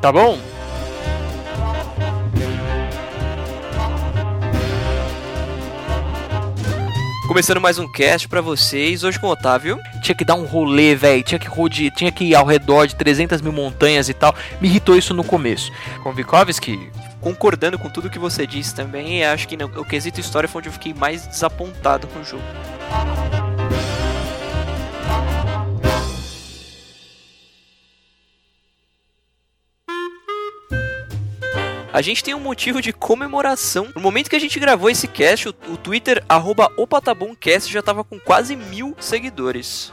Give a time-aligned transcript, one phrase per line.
[0.00, 0.38] Tá bom?
[7.28, 9.78] Começando mais um cast para vocês, hoje com o Otávio.
[10.02, 11.22] Tinha que dar um rolê, velho.
[11.22, 11.48] Tinha que
[11.90, 14.34] tinha que ir ao redor de 300 mil montanhas e tal.
[14.58, 15.70] Me irritou isso no começo.
[16.02, 16.90] Com Vikovski,
[17.20, 20.72] concordando com tudo que você disse também, acho que o quesito história foi onde eu
[20.72, 22.42] fiquei mais desapontado com o jogo.
[31.92, 33.88] A gente tem um motivo de comemoração.
[33.96, 38.04] No momento que a gente gravou esse cast, o, o Twitter, arroba opatabumcast, já tava
[38.04, 39.92] com quase mil seguidores.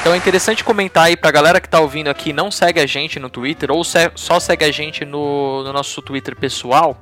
[0.00, 3.18] Então é interessante comentar aí pra galera que tá ouvindo aqui, não segue a gente
[3.18, 6.96] no Twitter, ou se, só segue a gente no, no nosso Twitter pessoal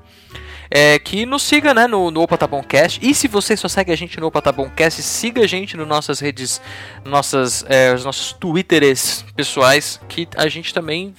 [0.70, 3.00] é, que nos siga né, no, no Opa Tá Bom Cast.
[3.02, 5.76] E se você só segue a gente no Opa Tá Bom Cast, siga a gente
[5.76, 6.60] nas nossas redes,
[7.04, 11.14] nossas, é, os nossos twitters pessoais, que a gente também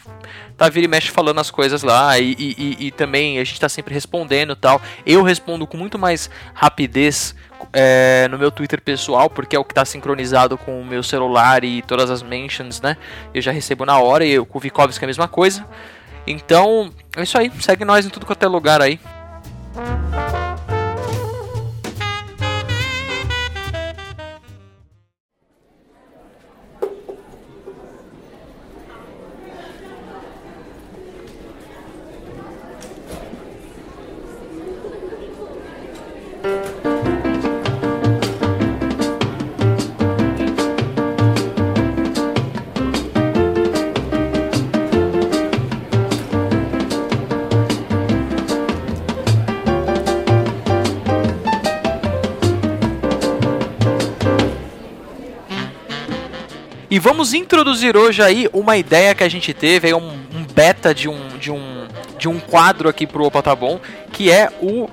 [0.57, 3.69] tá vira e mexe falando as coisas lá e, e, e também a gente tá
[3.69, 4.81] sempre respondendo tal.
[5.05, 7.35] Eu respondo com muito mais rapidez
[7.71, 11.63] é, no meu Twitter pessoal, porque é o que está sincronizado com o meu celular
[11.63, 12.97] e todas as mentions, né?
[13.33, 15.65] Eu já recebo na hora e eu, com o Vikovski é a mesma coisa.
[16.25, 17.51] Então, é isso aí.
[17.61, 18.99] Segue nós em tudo quanto é lugar aí.
[57.17, 61.29] Vamos introduzir hoje aí uma ideia que a gente teve, um, um beta de um,
[61.39, 63.79] de, um, de um quadro aqui pro Opa Tá Bom,
[64.13, 64.87] que é o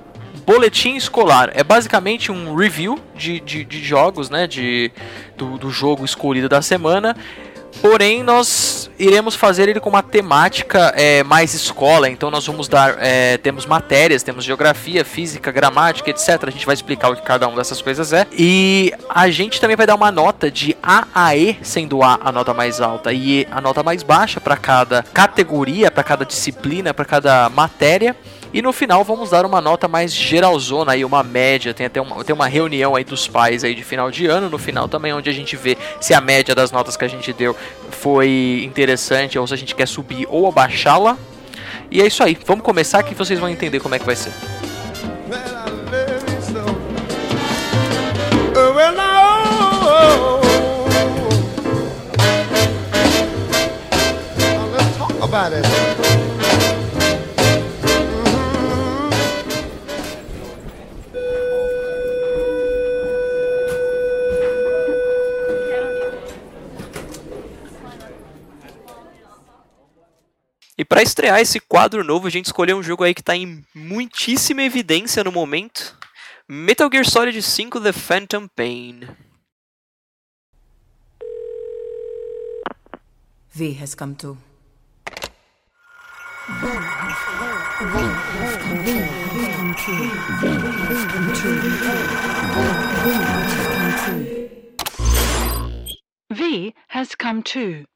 [0.46, 1.50] boletim escolar.
[1.54, 4.46] É basicamente um review de, de, de jogos, né?
[4.46, 4.90] De,
[5.36, 7.14] do, do jogo escolhido da semana.
[7.80, 12.08] Porém, nós iremos fazer ele com uma temática é, mais escola.
[12.08, 12.96] Então, nós vamos dar.
[12.98, 16.44] É, temos matérias, temos geografia, física, gramática, etc.
[16.46, 18.26] A gente vai explicar o que cada uma dessas coisas é.
[18.32, 22.32] E a gente também vai dar uma nota de A a E, sendo A a
[22.32, 26.92] nota mais alta e E a nota mais baixa para cada categoria, para cada disciplina,
[26.92, 28.16] para cada matéria.
[28.54, 31.74] E no final vamos dar uma nota mais geralzona aí, uma média.
[31.74, 34.58] Tem até uma, tem uma reunião aí dos pais aí de final de ano no
[34.58, 37.56] final também, onde a gente vê se a média das notas que a gente deu
[37.90, 41.18] foi interessante ou se a gente quer subir ou abaixá-la.
[41.90, 42.38] E é isso aí.
[42.46, 44.32] Vamos começar que vocês vão entender como é que vai ser.
[55.24, 56.03] about it.
[70.94, 74.62] Para estrear esse quadro novo, a gente escolheu um jogo aí que está em muitíssima
[74.62, 75.98] evidência no momento.
[76.48, 79.08] Metal Gear Solid 5 The Phantom Pain.
[83.52, 84.38] V has come to.
[96.30, 97.93] V has come to.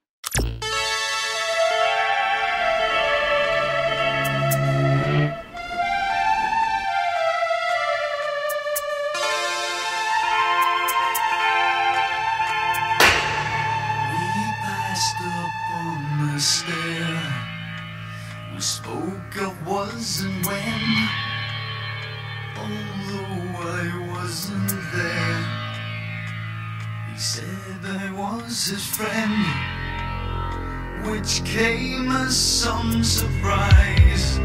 [31.11, 34.39] Which came as some surprise.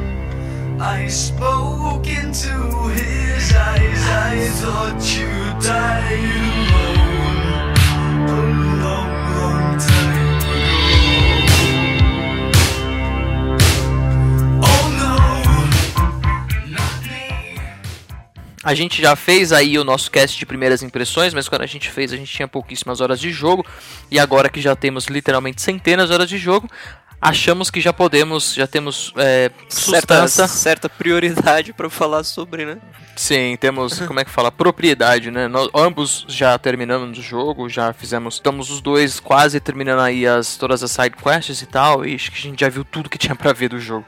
[0.80, 2.56] I spoke into
[2.89, 6.19] his eyes, I thought you died
[6.71, 7.32] alone.
[18.63, 21.89] A gente já fez aí o nosso cast de primeiras impressões, mas quando a gente
[21.89, 23.65] fez a gente tinha pouquíssimas horas de jogo.
[24.10, 26.69] E agora que já temos literalmente centenas de horas de jogo,
[27.21, 30.48] achamos que já podemos, já temos é, Certa, sustância.
[30.48, 32.77] certa prioridade pra falar sobre, né?
[33.15, 35.48] Sim, temos, como é que fala, propriedade, né?
[35.48, 40.57] Nós, ambos já terminamos o jogo, já fizemos, estamos os dois quase terminando aí as,
[40.57, 43.18] todas as side quests e tal, e acho que a gente já viu tudo que
[43.18, 44.06] tinha pra ver do jogo.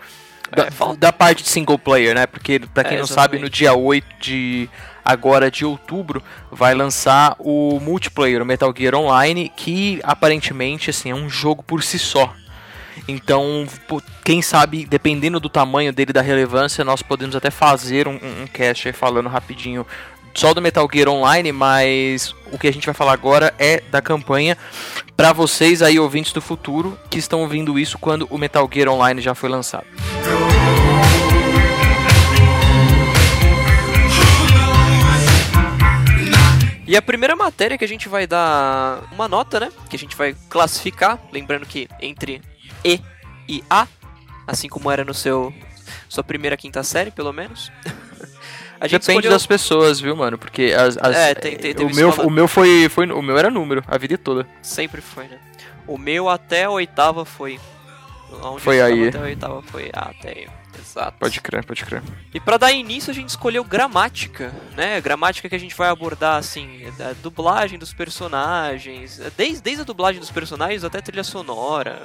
[0.51, 2.27] Da, É, da parte de single player, né?
[2.27, 4.69] Porque, pra quem É, não sabe, no dia 8 de
[5.03, 11.15] agora de outubro vai lançar o multiplayer, o Metal Gear Online, que aparentemente assim é
[11.15, 12.33] um jogo por si só.
[13.07, 13.67] Então,
[14.23, 18.47] quem sabe, dependendo do tamanho dele, da relevância, nós podemos até fazer um, um um
[18.47, 19.85] cast aí falando rapidinho
[20.33, 24.01] só do Metal Gear Online, mas o que a gente vai falar agora é da
[24.01, 24.57] campanha
[25.15, 29.21] para vocês aí ouvintes do futuro que estão ouvindo isso quando o Metal Gear Online
[29.21, 29.85] já foi lançado.
[36.87, 39.71] E a primeira matéria que a gente vai dar uma nota, né?
[39.89, 42.41] Que a gente vai classificar, lembrando que entre
[42.83, 43.01] E
[43.47, 43.87] e A,
[44.47, 45.53] assim como era no seu
[46.09, 47.71] sua primeira quinta série, pelo menos.
[48.81, 50.37] Depende escolheu- das pessoas, viu, mano?
[50.37, 53.21] Porque as, as- É, tem- tem- teve o meu, escola- o meu foi, foi o
[53.21, 54.45] meu era número a vida toda.
[54.61, 55.39] Sempre foi, né?
[55.87, 57.59] O meu até a oitava foi.
[58.43, 59.07] Onde Foi aí.
[59.07, 60.47] Até a oitava foi A até aí.
[60.79, 61.17] Exato.
[61.19, 62.01] Pode crer, pode crer.
[62.33, 64.99] E pra dar início a gente escolheu gramática, né?
[65.01, 70.19] Gramática que a gente vai abordar assim, a dublagem dos personagens, desde, desde a dublagem
[70.19, 72.03] dos personagens até a trilha sonora,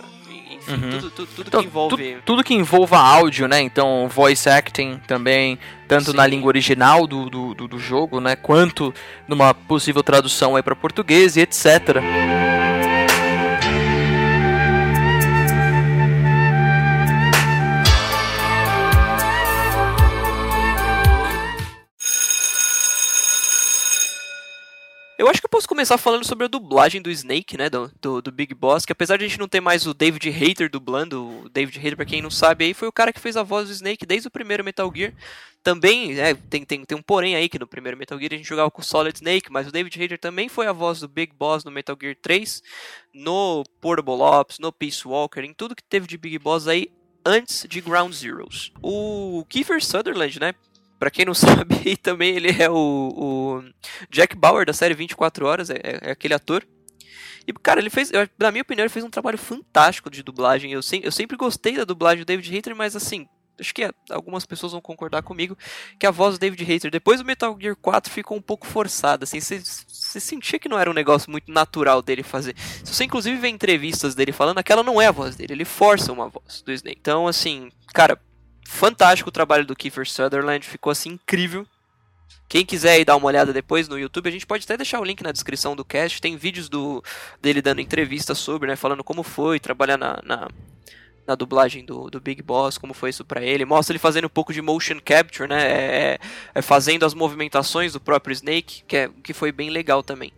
[0.50, 0.90] enfim, Uhum.
[0.90, 2.14] tudo, tudo, tudo Então, que envolve.
[2.16, 3.60] tu- tudo que envolva áudio, né?
[3.60, 5.58] Então, voice acting também,
[5.88, 6.16] tanto Sim.
[6.16, 8.36] na língua original do, do, do, do jogo, né?
[8.36, 8.92] Quanto
[9.28, 12.00] numa possível tradução aí para português e etc.
[25.20, 27.68] Eu acho que eu posso começar falando sobre a dublagem do Snake, né?
[27.68, 30.26] Do, do, do Big Boss, que apesar de a gente não ter mais o David
[30.30, 33.36] Hayter dublando, o David Hayter, pra quem não sabe, aí foi o cara que fez
[33.36, 35.12] a voz do Snake desde o primeiro Metal Gear.
[35.62, 38.48] Também, é, tem, tem, tem um porém aí que no primeiro Metal Gear a gente
[38.48, 41.34] jogava com o Solid Snake, mas o David Hayter também foi a voz do Big
[41.38, 42.62] Boss no Metal Gear 3,
[43.12, 46.88] no Portable Ops, no Peace Walker, em tudo que teve de Big Boss aí
[47.26, 48.72] antes de Ground Zeroes.
[48.82, 50.54] O Kiefer Sutherland, né?
[51.00, 53.64] Pra quem não sabe, também ele é o, o
[54.10, 56.62] Jack Bauer da série 24 Horas, é, é aquele ator.
[57.46, 60.70] E, cara, ele fez, eu- na minha opinião, ele fez um trabalho fantástico de dublagem.
[60.72, 63.26] Eu, sem- eu sempre gostei da dublagem do David Hayter, mas assim,
[63.58, 65.56] acho que algumas pessoas vão concordar comigo
[65.98, 69.24] que a voz do David Hayter, depois do Metal Gear 4, ficou um pouco forçada.
[69.24, 72.54] Assim, você sentia que não era um negócio muito natural dele fazer.
[72.84, 76.12] Se você, inclusive, vê entrevistas dele falando, aquela não é a voz dele, ele força
[76.12, 76.98] uma voz do Snake.
[77.00, 78.20] Então, assim, cara,
[78.70, 81.66] fantástico o trabalho do Kiefer Sutherland, ficou assim incrível.
[82.48, 85.04] Quem quiser ir dar uma olhada depois no YouTube, a gente pode até deixar o
[85.04, 86.20] link na descrição do cast.
[86.20, 87.02] Tem vídeos do
[87.40, 88.76] dele dando entrevistas sobre, né?
[88.76, 90.48] Falando como foi trabalhar na, na,
[91.26, 93.64] na dublagem do, do Big Boss, como foi isso pra ele.
[93.64, 95.62] Mostra ele fazendo um pouco de motion capture, né?
[95.62, 96.18] É,
[96.54, 100.32] é fazendo as movimentações do próprio Snake, que, é, que foi bem legal também.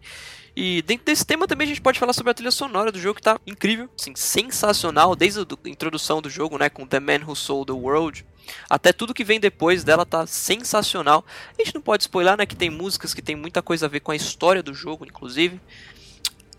[0.54, 3.16] E dentro desse tema também a gente pode falar sobre a trilha sonora do jogo,
[3.16, 7.34] que tá incrível, assim, sensacional, desde a introdução do jogo, né, com The Man Who
[7.34, 8.26] Sold the World,
[8.69, 11.25] até tudo que vem depois dela tá sensacional.
[11.58, 14.00] A gente não pode spoiler, né, que tem músicas que tem muita coisa a ver
[14.00, 15.58] com a história do jogo, inclusive.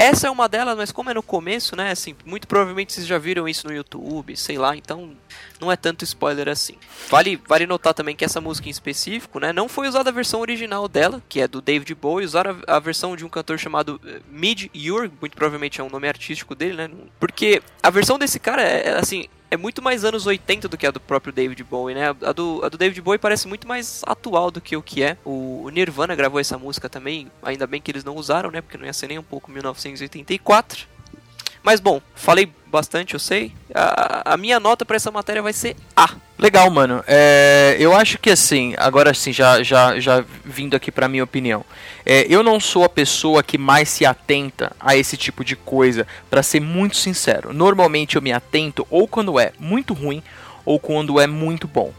[0.04, 3.18] Essa é uma delas, mas como é no começo, né, assim, muito provavelmente vocês já
[3.18, 5.12] viram isso no YouTube, sei lá, então
[5.62, 6.76] não é tanto spoiler assim.
[7.10, 10.42] Vale, vale notar também que essa música em específico, né, não foi usada a versão
[10.42, 13.98] original dela, que é do David Bowie, usaram a, a versão de um cantor chamado
[14.06, 18.42] eh, Mid Ure, muito provavelmente é um nome artístico dele, né, porque a versão desse
[18.42, 21.64] cara é, é, assim, é muito mais anos 80 do que a do próprio David
[21.64, 22.10] Bowie, né?
[22.10, 25.16] A do, a do David Bowie parece muito mais atual do que o que é.
[25.24, 28.62] O, o Nirvana gravou essa música também, ainda bem que eles não usaram, né?
[28.62, 30.88] Porque não ia ser nem um pouco 1984.
[31.64, 33.54] Mas bom, falei bastante, eu sei.
[33.74, 36.10] A, a minha nota pra essa matéria vai ser A.
[36.38, 37.04] Legal, mano.
[37.08, 41.64] É, eu acho que assim, agora sim, já, já, já vindo aqui pra minha opinião.
[42.06, 46.06] É, eu não sou a pessoa que mais se atenta a esse tipo de coisa,
[46.30, 47.54] pra ser muito sincero.
[47.54, 50.22] Normalmente eu me atento ou quando é muito ruim
[50.66, 51.94] ou quando é muito bom.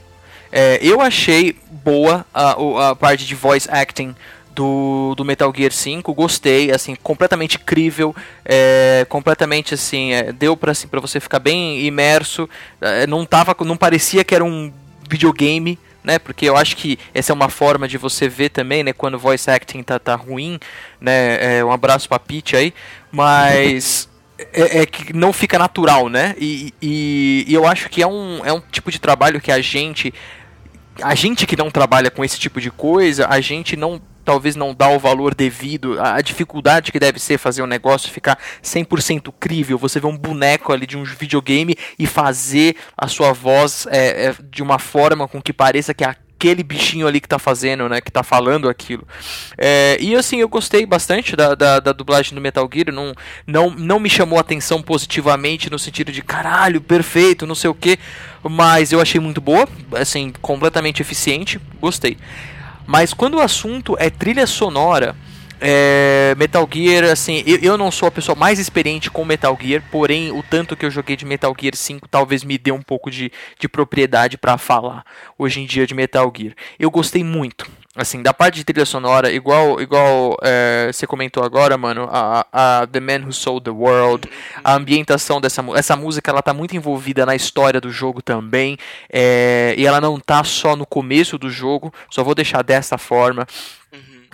[0.53, 4.15] É, eu achei boa a, a parte de voice acting
[4.55, 10.73] do, do Metal Gear 5, gostei, assim, completamente crível, é, completamente assim, é, deu pra,
[10.73, 12.49] assim, pra você ficar bem imerso,
[12.81, 14.73] é, não, tava, não parecia que era um
[15.09, 18.93] videogame, né, porque eu acho que essa é uma forma de você ver também, né,
[18.93, 20.59] quando o voice acting tá, tá ruim,
[21.01, 22.73] né, é, um abraço pra Peach aí,
[23.11, 24.09] mas...
[24.53, 26.35] É, é que não fica natural, né?
[26.37, 29.61] E, e- e eu acho que é um, é um tipo de trabalho que a
[29.61, 30.13] gente
[31.03, 34.75] a gente que não trabalha com esse tipo de coisa, a gente não talvez não
[34.75, 39.33] dá o valor devido, a, a dificuldade que deve ser fazer o negócio ficar 100%
[39.39, 39.79] crível.
[39.79, 44.35] Você vê um boneco ali de um videogame e fazer a sua voz é, é,
[44.51, 46.09] de uma forma com que pareça que é
[46.45, 48.01] aquele bichinho ali que tá fazendo, né?
[48.01, 49.07] Que tá falando aquilo.
[49.57, 52.93] É, e assim, eu gostei bastante da, da, da, dublagem do Metal Gear.
[52.93, 53.15] Não,
[53.47, 57.75] não, não me chamou a atenção positivamente no sentido de caralho, perfeito, não sei o
[57.75, 57.99] que.
[58.43, 61.59] Mas eu achei muito boa, assim, completamente eficiente.
[61.81, 62.19] Gostei.
[62.87, 65.15] Mas quando o assunto é trilha sonora.
[65.67, 69.83] É, Metal Gear, assim, eu, eu, não sou a pessoa mais experiente com Metal Gear,
[69.91, 73.11] porém o tanto que eu joguei de Metal Gear 5 talvez me dê um pouco
[73.11, 75.07] de, de propriedade para falar
[75.39, 76.55] hoje em dia de Metal Gear.
[76.79, 81.79] Eu gostei muito, assim, da parte de trilha sonora, igual, igual é, você comentou agora,
[81.79, 84.29] mano, a, a The Man Who Sold the World,
[84.63, 88.77] a ambientação dessa essa música, ela tá muito envolvida na história do jogo também,
[89.13, 93.47] é, e ela não tá só no começo do jogo, só vou deixar dessa forma.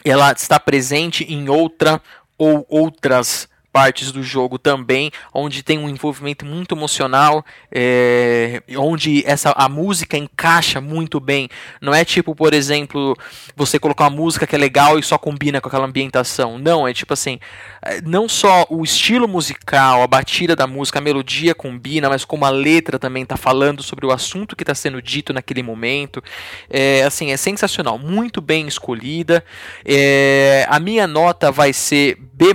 [0.03, 2.01] Ela está presente em outra
[2.39, 9.53] ou outras partes do jogo também, onde tem um envolvimento muito emocional, é, onde essa
[9.53, 11.49] a música encaixa muito bem.
[11.81, 13.17] Não é tipo, por exemplo,
[13.57, 16.59] você colocar uma música que é legal e só combina com aquela ambientação.
[16.59, 17.39] Não, é tipo assim,
[17.83, 22.45] é, não só o estilo musical, a batida da música, a melodia combina, mas como
[22.45, 26.23] a letra também está falando sobre o assunto que está sendo dito naquele momento.
[26.69, 29.45] É, assim, é sensacional, muito bem escolhida.
[29.85, 32.55] É, a minha nota vai ser B+,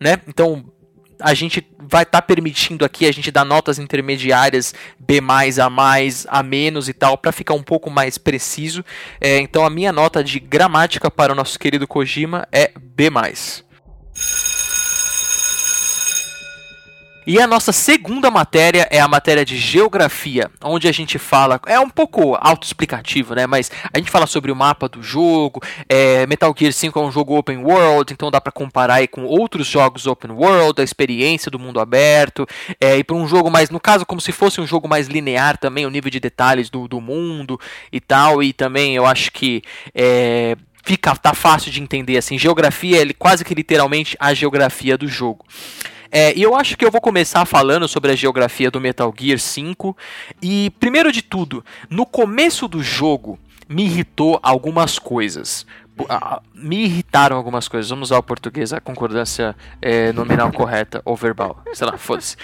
[0.00, 0.20] né?
[0.26, 0.64] Então
[1.20, 5.68] a gente vai estar tá permitindo aqui a gente dar notas intermediárias B+, A+,
[6.28, 8.84] A-, e tal, para ficar um pouco mais preciso.
[9.20, 13.10] É, então a minha nota de gramática para o nosso querido Kojima é B+.
[17.26, 21.80] E a nossa segunda matéria é a matéria de geografia, onde a gente fala, é
[21.80, 23.46] um pouco autoexplicativo, né?
[23.46, 25.62] Mas a gente fala sobre o mapa do jogo.
[25.88, 29.24] É, Metal Gear 5 é um jogo open world, então dá para comparar aí com
[29.24, 32.46] outros jogos open world, a experiência do mundo aberto.
[32.78, 35.56] É, e para um jogo mais, no caso, como se fosse um jogo mais linear
[35.56, 37.58] também, o nível de detalhes do, do mundo
[37.90, 38.42] e tal.
[38.42, 39.62] E também eu acho que
[39.94, 42.38] é, fica tá fácil de entender assim.
[42.38, 45.42] Geografia é quase que literalmente a geografia do jogo.
[46.16, 49.36] É, e eu acho que eu vou começar falando sobre a geografia do Metal Gear
[49.36, 49.96] 5.
[50.40, 53.36] E, primeiro de tudo, no começo do jogo
[53.68, 55.66] me irritou algumas coisas.
[56.52, 57.88] Me irritaram algumas coisas.
[57.88, 61.62] Vamos usar o português, a concordância é, nominal correta ou verbal.
[61.72, 62.36] Sei lá, foda-se.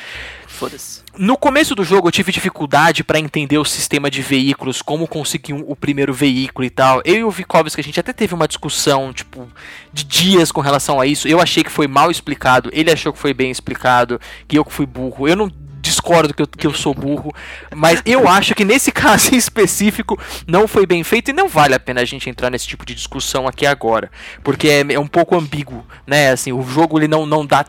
[0.46, 1.02] Foda-se.
[1.16, 5.52] No começo do jogo eu tive dificuldade para entender o sistema de veículos, como conseguir
[5.52, 7.02] um, o primeiro veículo e tal.
[7.04, 9.48] Eu e o Vikovski, a gente até teve uma discussão, tipo,
[9.92, 11.26] de dias com relação a isso.
[11.26, 14.72] Eu achei que foi mal explicado, ele achou que foi bem explicado, que eu que
[14.72, 15.26] fui burro.
[15.26, 15.50] Eu não
[15.90, 17.34] discordo que eu, que eu sou burro,
[17.74, 21.74] mas eu acho que nesse caso em específico não foi bem feito e não vale
[21.74, 24.10] a pena a gente entrar nesse tipo de discussão aqui agora,
[24.42, 26.30] porque é, é um pouco ambíguo, né?
[26.30, 27.64] Assim, o jogo ele não, não dá.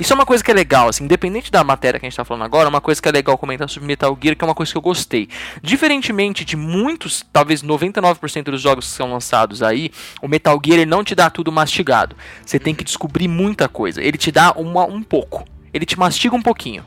[0.00, 2.24] Isso é uma coisa que é legal, assim, independente da matéria que a gente tá
[2.24, 4.54] falando agora, é uma coisa que é legal comentar sobre Metal Gear, que é uma
[4.54, 5.28] coisa que eu gostei.
[5.62, 9.90] Diferentemente de muitos, talvez 99% dos jogos que são lançados aí,
[10.22, 12.16] o Metal Gear ele não te dá tudo mastigado.
[12.44, 14.02] Você tem que descobrir muita coisa.
[14.02, 15.44] Ele te dá uma, um pouco.
[15.72, 16.84] Ele te mastiga um pouquinho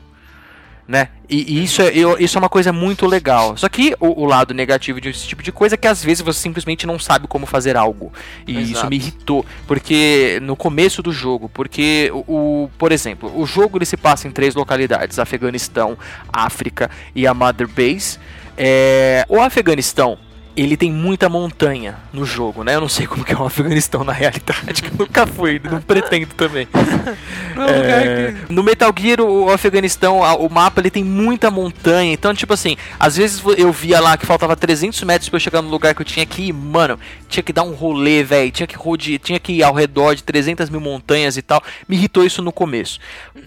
[0.90, 1.06] né?
[1.28, 3.56] E, e isso, é, eu, isso é uma coisa muito legal.
[3.56, 6.40] Só que o, o, lado negativo desse tipo de coisa é que às vezes você
[6.40, 8.12] simplesmente não sabe como fazer algo.
[8.44, 8.72] E Exato.
[8.72, 9.46] isso me irritou.
[9.68, 14.26] Porque no começo do jogo, porque o, o, por exemplo, o jogo ele se passa
[14.26, 15.96] em três localidades: Afeganistão,
[16.32, 18.18] África e a Mother Base.
[18.58, 20.18] É, o Afeganistão
[20.56, 22.74] ele tem muita montanha no jogo, né?
[22.74, 25.80] Eu não sei como que é o Afeganistão na realidade, que eu nunca fui, não
[25.80, 26.66] pretendo também.
[27.68, 28.52] é, que...
[28.52, 33.16] No Metal Gear, o Afeganistão, o mapa ele tem muita montanha, então tipo assim, às
[33.16, 36.06] vezes eu via lá que faltava 300 metros para eu chegar no lugar que eu
[36.06, 39.52] tinha que ir, mano, tinha que dar um rolê, velho, tinha que rodear, tinha que
[39.52, 41.62] ir ao redor de 300 mil montanhas e tal.
[41.88, 42.98] Me irritou isso no começo.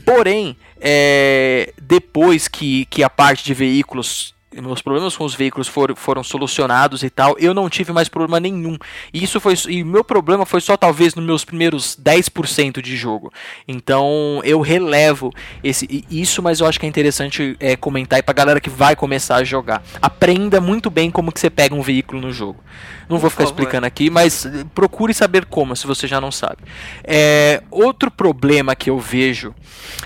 [0.05, 5.95] Porém, é, depois que, que a parte de veículos meus problemas com os veículos foram,
[5.95, 8.77] foram solucionados e tal, eu não tive mais problema nenhum.
[9.13, 13.31] E isso foi e meu problema foi só talvez nos meus primeiros 10% de jogo.
[13.67, 15.31] Então, eu relevo
[15.63, 18.95] esse isso, mas eu acho que é interessante é, comentar aí pra galera que vai
[18.95, 19.83] começar a jogar.
[20.01, 22.63] Aprenda muito bem como que você pega um veículo no jogo.
[23.09, 26.57] Não vou ficar explicando aqui, mas procure saber como, se você já não sabe.
[27.03, 29.53] É, outro problema que eu vejo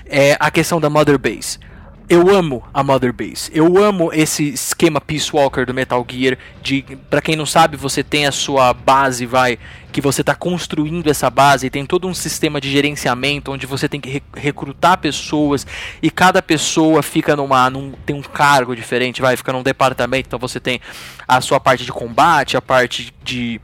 [0.05, 1.59] é a questão da Mother Base
[2.09, 3.51] eu amo a Mother Base.
[3.53, 6.37] Eu amo esse esquema Peace Walker do Metal Gear.
[6.61, 9.59] De, para quem não sabe, você tem a sua base, vai,
[9.91, 11.67] que você está construindo essa base.
[11.67, 15.67] E tem todo um sistema de gerenciamento onde você tem que re recrutar pessoas
[16.01, 20.27] e cada pessoa fica numa, num, tem um cargo diferente, vai, fica num departamento.
[20.27, 20.79] Então você tem
[21.27, 23.59] a sua parte de combate, a parte de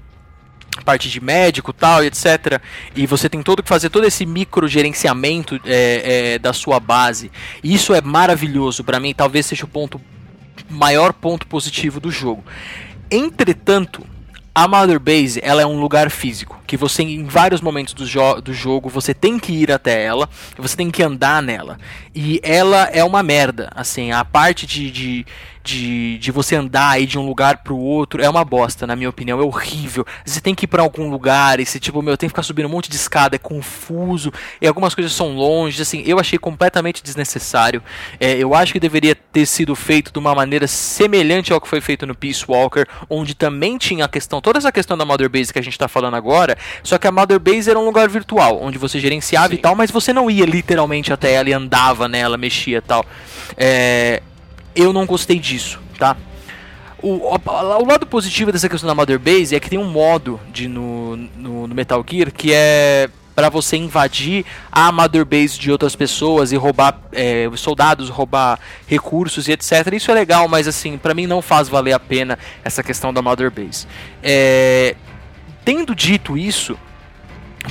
[0.81, 2.61] parte de médico tal, etc.
[2.95, 7.31] E você tem todo que fazer todo esse micro gerenciamento é, é, da sua base.
[7.63, 9.99] E isso é maravilhoso para mim, talvez seja o ponto
[10.69, 12.43] maior ponto positivo do jogo.
[13.09, 14.03] Entretanto,
[14.55, 18.39] a Mother Base ela é um lugar físico que você em vários momentos do, jo
[18.39, 21.79] do jogo você tem que ir até ela, você tem que andar nela
[22.13, 25.25] e ela é uma merda, assim a parte de, de
[25.63, 29.09] de, de você andar aí de um lugar pro outro é uma bosta, na minha
[29.09, 30.05] opinião, é horrível.
[30.25, 32.65] Você tem que ir para algum lugar e se tipo, meu, tem que ficar subindo
[32.65, 37.01] um monte de escada, é confuso, e algumas coisas são longe, assim, eu achei completamente
[37.01, 37.81] desnecessário.
[38.19, 41.79] É, eu acho que deveria ter sido feito de uma maneira semelhante ao que foi
[41.79, 45.53] feito no Peace Walker, onde também tinha a questão, toda essa questão da Mother Base
[45.53, 48.61] que a gente tá falando agora, só que a Mother Base era um lugar virtual,
[48.61, 49.55] onde você gerenciava Sim.
[49.55, 53.05] e tal, mas você não ia literalmente até ela e andava nela, mexia e tal.
[53.55, 54.21] É,
[54.75, 56.15] eu não gostei disso, tá?
[57.01, 60.39] O, o, o, lado positivo dessa questão da Mother Base é que tem um modo
[60.53, 65.71] de, no, no, no Metal Gear que é para você invadir a Mother Base de
[65.71, 69.93] outras pessoas e roubar é, soldados, roubar recursos e etc.
[69.93, 73.21] Isso é legal, mas assim, para mim não faz valer a pena essa questão da
[73.21, 73.87] Mother Base.
[74.21, 74.95] É,
[75.65, 76.77] tendo dito isso,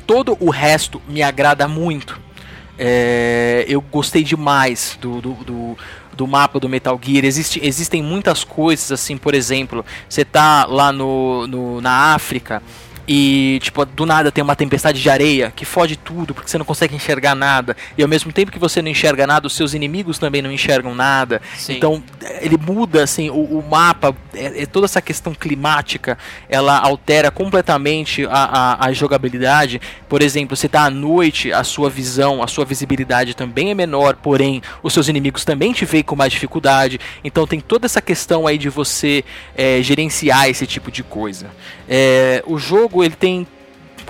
[0.06, 2.20] todo o resto me agrada muito.
[2.78, 5.78] É, eu gostei demais do, do, do
[6.16, 7.24] do mapa do Metal Gear.
[7.24, 12.62] Existe, existem muitas coisas, assim, por exemplo, você tá lá no, no, na África
[13.06, 16.64] e, tipo, do nada tem uma tempestade de areia que fode tudo porque você não
[16.64, 17.76] consegue enxergar nada.
[17.98, 20.94] E ao mesmo tempo que você não enxerga nada, os seus inimigos também não enxergam
[20.94, 21.42] nada.
[21.56, 21.76] Sim.
[21.76, 22.02] Então,
[22.40, 26.16] ele muda, assim, o, o mapa, é, é, toda essa questão climática,
[26.48, 29.80] ela altera completamente a, a, a, jogabilidade.
[30.08, 34.16] Por exemplo, você tá à noite, a sua visão, a sua visibilidade também é menor,
[34.16, 36.98] porém, os seus inimigos também te veem com mais dificuldade.
[37.22, 39.24] Então, tem toda essa questão aí de você
[39.56, 41.50] é, gerenciar esse tipo de coisa.
[41.88, 43.46] É, o jogo ele tem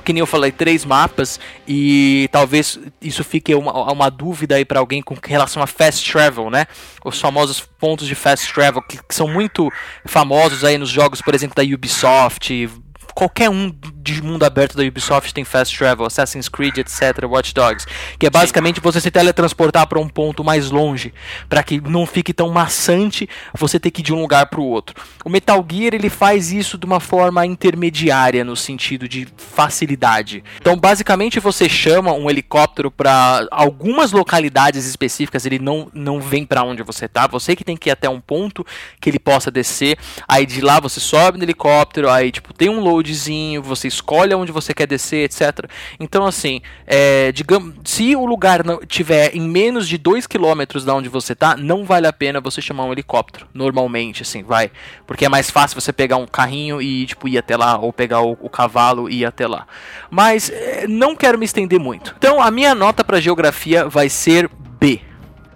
[0.03, 4.81] que nem eu falei, três mapas e talvez isso fique uma, uma dúvida aí para
[4.81, 6.67] alguém com relação a fast travel, né?
[7.05, 9.71] Os famosos pontos de fast travel que, que, são muito
[10.05, 12.69] famosos aí nos jogos, por exemplo, da Ubisoft,
[13.15, 13.71] qualquer um
[14.03, 17.87] de mundo aberto da Ubisoft tem Fast Travel, Assassin's Creed, etc, Watch Dogs,
[18.19, 21.15] que é basicamente você se teletransportar para um ponto mais longe,
[21.49, 24.67] para que não fique tão maçante você ter que ir de um lugar para o
[24.67, 24.97] outro.
[25.25, 30.43] O Metal Gear ele faz isso de uma forma intermediária no sentido de facilidade.
[30.61, 36.65] Então, basicamente você chama um helicóptero para algumas localidades específicas, ele não não vem para
[36.65, 38.67] onde você tá, você que tem que ir até um ponto
[39.01, 42.81] que ele possa descer, aí de lá você sobe no helicóptero, aí tipo tem um
[42.81, 45.69] loadzinho, você escolhe onde você quer descer, etc.
[45.99, 50.95] Então, assim, é, digamos, se o lugar não tiver em menos de 2 km da
[50.95, 53.47] onde você tá, não vale a pena você chamar um helicóptero.
[53.53, 54.71] Normalmente, assim, vai.
[55.07, 58.21] Porque é mais fácil você pegar um carrinho e, tipo, ir até lá, ou pegar
[58.21, 59.67] o, o cavalo e ir até lá.
[60.11, 62.15] Mas é, não quero me estender muito.
[62.19, 65.01] Então, a minha nota para geografia vai ser B.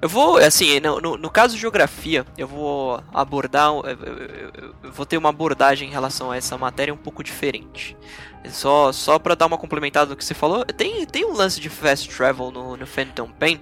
[0.01, 4.93] Eu vou, assim, no, no, no, caso de geografia, eu vou abordar, eu, eu, eu,
[4.93, 7.97] vou ter uma abordagem em relação a essa matéria um pouco diferente.
[8.51, 11.69] Só, só para dar uma complementada no que você falou, tem, tem um lance de
[11.69, 13.61] fast travel no, no Phantom Pain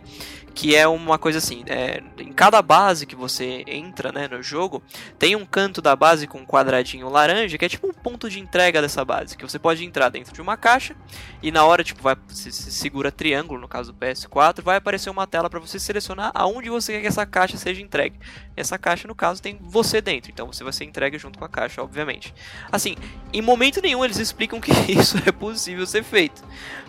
[0.55, 4.81] que é uma coisa assim, é, em cada base que você entra né, no jogo,
[5.19, 8.39] tem um canto da base com um quadradinho laranja, que é tipo um ponto de
[8.39, 10.95] entrega dessa base, que você pode entrar dentro de uma caixa
[11.43, 15.11] e na hora, tipo, vai se, se segura triângulo, no caso do PS4, vai aparecer
[15.11, 18.17] uma tela para você selecionar aonde você quer que essa caixa seja entregue.
[18.57, 21.49] Essa caixa, no caso, tem você dentro, então você vai ser entregue junto com a
[21.49, 22.33] caixa, obviamente.
[22.71, 22.95] Assim,
[23.33, 26.43] em momento nenhum eles explicam que isso é possível ser feito,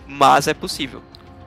[0.07, 1.01] mas é possível.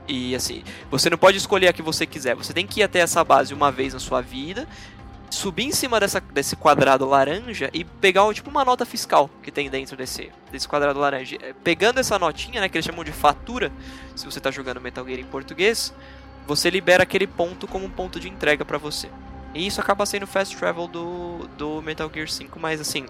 [0.09, 2.35] E assim, você não pode escolher a que você quiser.
[2.35, 4.67] Você tem que ir até essa base uma vez na sua vida,
[5.31, 9.69] subir em cima dessa, desse quadrado laranja e pegar tipo uma nota fiscal que tem
[9.69, 11.37] dentro desse, desse quadrado laranja.
[11.43, 13.71] É, pegando essa notinha, né, que eles chamam de fatura,
[14.17, 15.93] se você está jogando Metal Gear em português,
[16.47, 19.11] você libera aquele ponto como um ponto de entrega para você.
[19.55, 23.07] E isso acaba sendo o fast travel do, do Metal Gear 5, mas assim.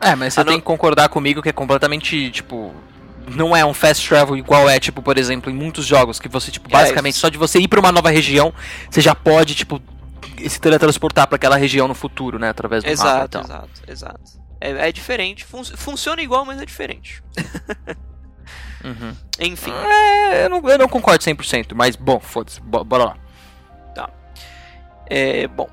[0.00, 0.60] É, mas você tem no...
[0.60, 2.72] que concordar comigo que é completamente, tipo,
[3.28, 6.50] não é um fast travel igual é, tipo, por exemplo, em muitos jogos, que você,
[6.50, 8.52] tipo, é, basicamente, é só de você ir para uma nova região,
[8.90, 9.80] você já pode, tipo,
[10.48, 13.24] se teletransportar para aquela região no futuro, né, através do exato, mapa.
[13.24, 13.40] Então.
[13.42, 14.20] Exato, exato,
[14.60, 17.22] É, é diferente, fun funciona igual, mas é diferente.
[18.84, 19.14] uhum.
[19.40, 19.72] Enfim.
[19.72, 23.16] É, eu não, eu não concordo 100%, mas, bom, foda-se, bora lá.
[23.94, 24.10] Tá.
[25.06, 25.68] É, bom.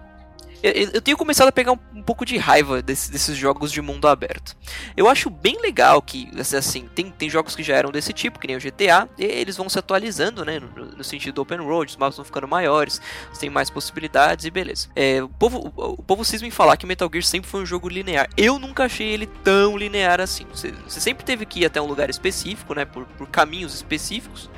[0.64, 3.82] Eu, eu tenho começado a pegar um, um pouco de raiva desse, desses jogos de
[3.82, 4.56] mundo aberto.
[4.96, 8.48] Eu acho bem legal que, assim, tem, tem jogos que já eram desse tipo, que
[8.48, 11.92] nem o GTA, e eles vão se atualizando, né, no, no sentido do open road,
[11.92, 13.02] os mapas vão ficando maiores,
[13.40, 14.88] tem mais possibilidades e beleza.
[14.96, 17.66] É, o, povo, o, o povo cisma em falar que Metal Gear sempre foi um
[17.66, 18.30] jogo linear.
[18.38, 20.46] Eu nunca achei ele tão linear assim.
[20.54, 24.50] Você, você sempre teve que ir até um lugar específico, né, por, por caminhos específicos,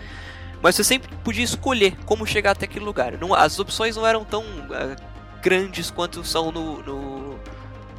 [0.62, 3.18] mas você sempre podia escolher como chegar até aquele lugar.
[3.18, 5.12] Não, as opções não eram tão uh,
[5.44, 7.40] grandes quanto são no, no,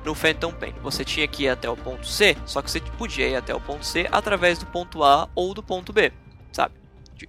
[0.02, 0.72] no Phantom Pain.
[0.82, 3.60] Você tinha que ir até o ponto C, só que você podia ir até o
[3.60, 6.10] ponto C através do ponto A ou do ponto B,
[6.50, 6.74] sabe?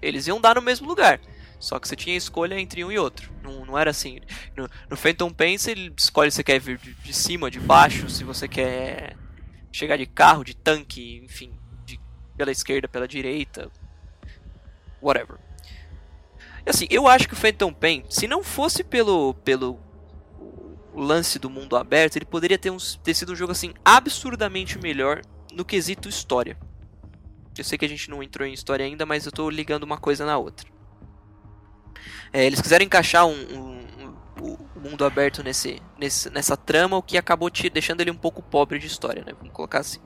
[0.02, 1.20] Eles iam dar no mesmo lugar.
[1.60, 3.32] Só que você tinha escolha entre um e outro.
[3.44, 4.20] Não, não era assim.
[4.56, 8.24] No, no Phantom Pain você escolhe se quer vir de, de cima, de baixo, se
[8.24, 9.18] você quer
[9.72, 11.52] chegar de carro, de tanque, enfim,
[11.86, 12.00] de,
[12.38, 13.70] pela esquerda, pela direita,
[15.02, 15.38] whatever.
[16.66, 19.85] Assim, eu acho que o Phantom Pain, se não fosse pelo, pelo
[21.02, 25.22] lance do mundo aberto, ele poderia ter, um, ter sido um jogo assim absurdamente melhor
[25.54, 26.58] no quesito história.
[27.58, 29.98] Eu sei que a gente não entrou em história ainda, mas eu estou ligando uma
[29.98, 30.68] coisa na outra.
[32.34, 33.88] É, eles quiseram encaixar um, um,
[34.42, 38.18] um, um mundo aberto nesse, nesse, nessa trama, o que acabou te deixando ele um
[38.18, 39.32] pouco pobre de história, né?
[39.38, 40.00] Vamos colocar assim.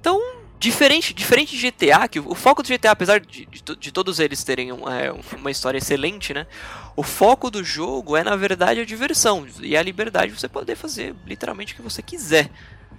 [0.00, 0.20] Então,
[0.58, 4.42] Diferente, diferente de GTA, que o foco do GTA, apesar de, de, de todos eles
[4.42, 6.48] terem uma, é, uma história excelente, né?
[6.96, 10.74] O foco do jogo é, na verdade, a diversão e a liberdade de você poder
[10.74, 12.50] fazer literalmente o que você quiser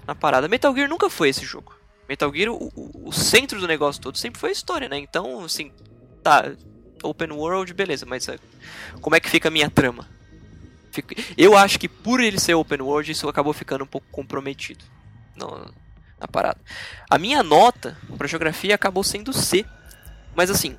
[0.07, 0.47] na parada.
[0.47, 1.75] Metal Gear nunca foi esse jogo.
[2.07, 4.97] Metal Gear, o, o, o centro do negócio todo sempre foi a história, né?
[4.97, 5.73] Então, assim,
[6.23, 6.53] tá,
[7.03, 8.39] open world, beleza, mas é,
[9.01, 10.07] como é que fica a minha trama?
[11.37, 14.83] Eu acho que por ele ser open world, isso acabou ficando um pouco comprometido.
[15.35, 15.71] Não,
[16.19, 16.59] na parada.
[17.09, 19.65] A minha nota para geografia acabou sendo C.
[20.35, 20.77] Mas assim,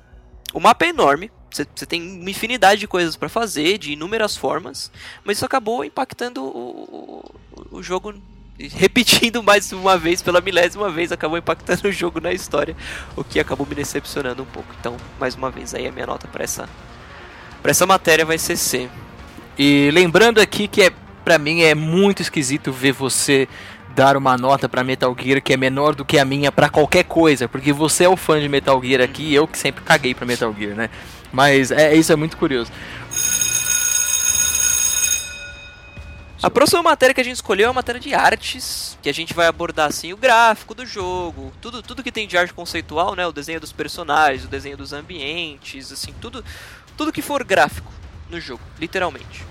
[0.53, 4.91] o mapa é enorme, você, tem uma infinidade de coisas para fazer, de inúmeras formas,
[5.23, 7.33] mas isso acabou impactando o,
[7.71, 8.13] o, o, jogo,
[8.57, 12.75] repetindo mais uma vez, pela milésima vez, acabou impactando o jogo na história,
[13.15, 14.73] o que acabou me decepcionando um pouco.
[14.79, 16.69] Então, mais uma vez, aí a minha nota para essa,
[17.63, 18.89] essa matéria vai ser C.
[19.57, 20.91] E lembrando aqui que é,
[21.23, 23.47] para mim é muito esquisito ver você
[23.95, 27.03] dar uma nota para Metal Gear que é menor do que a minha para qualquer
[27.03, 30.25] coisa, porque você é o fã de Metal Gear aqui eu que sempre caguei para
[30.25, 30.89] Metal Gear, né?
[31.31, 32.71] Mas é isso é muito curioso.
[36.43, 39.31] A próxima matéria que a gente escolheu é a matéria de artes, que a gente
[39.31, 43.27] vai abordar assim o gráfico do jogo, tudo, tudo que tem de arte conceitual, né,
[43.27, 46.43] o desenho dos personagens, o desenho dos ambientes, assim, tudo
[46.97, 47.91] tudo que for gráfico
[48.29, 49.45] no jogo, literalmente.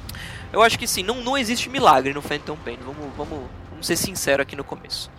[0.52, 2.78] Eu acho que sim, não, não existe milagre no Phantom Pain.
[2.84, 3.48] Vamos, vamos
[3.80, 5.10] Vamos ser sincero aqui no começo.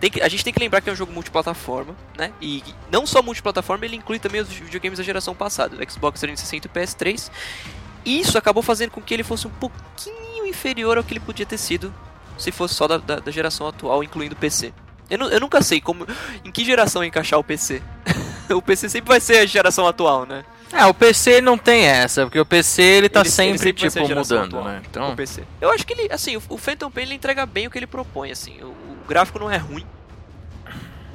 [0.00, 2.32] Que, a gente tem que lembrar que é um jogo multiplataforma, né?
[2.40, 6.70] E não só multiplataforma, ele inclui também os videogames da geração passada, Xbox 360 e
[6.70, 7.30] PS3.
[8.04, 11.44] E isso acabou fazendo com que ele fosse um pouquinho inferior ao que ele podia
[11.44, 11.92] ter sido
[12.38, 14.72] se fosse só da, da, da geração atual, incluindo o PC.
[15.10, 16.06] Eu, eu, nunca sei como,
[16.44, 17.82] em que geração encaixar o PC.
[18.54, 20.44] o PC sempre vai ser a geração atual, né?
[20.74, 24.02] É, o PC não tem essa, porque o PC ele tá ele, sempre, ele sempre
[24.02, 24.82] tipo, mudando, atual, né?
[24.90, 25.12] Então...
[25.12, 25.44] O PC.
[25.60, 28.32] Eu acho que ele, assim, o, Phantom Pain ele entrega bem o que ele propõe,
[28.32, 28.60] assim.
[28.60, 29.86] O, o gráfico não é ruim.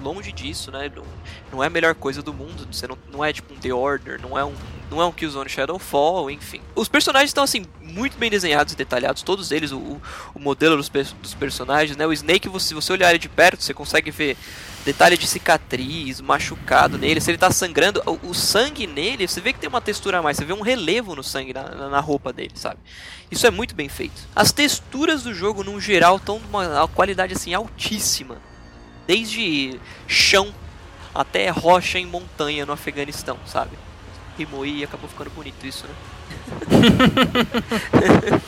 [0.02, 0.90] Longe disso, né?
[0.96, 1.04] Não,
[1.52, 2.66] não, é a melhor coisa do mundo.
[2.72, 4.54] Você não, não é tipo um The Order, não é um,
[4.90, 6.62] não é um Killzone Shadowfall, enfim.
[6.74, 10.02] Os personagens estão, assim, muito bem desenhados e detalhados, todos eles, o,
[10.34, 12.08] o modelo dos, dos personagens, né?
[12.08, 14.38] O Snake, se você olhar ele de perto, você consegue ver
[14.86, 19.54] detalhe de cicatriz, machucado nele, se ele tá sangrando, o, o, sangue nele, você vê
[19.54, 22.32] que tem uma textura a mais, você vê um relevo no sangue na, na roupa
[22.32, 22.80] dele, sabe?
[23.30, 24.22] Isso é muito bem feito.
[24.36, 28.38] As texturas do jogo, no geral, estão de uma qualidade assim altíssima.
[29.06, 30.54] Desde chão
[31.14, 33.78] até rocha em montanha no Afeganistão, sabe?
[34.38, 35.94] Rimou e acabou ficando bonito isso, né?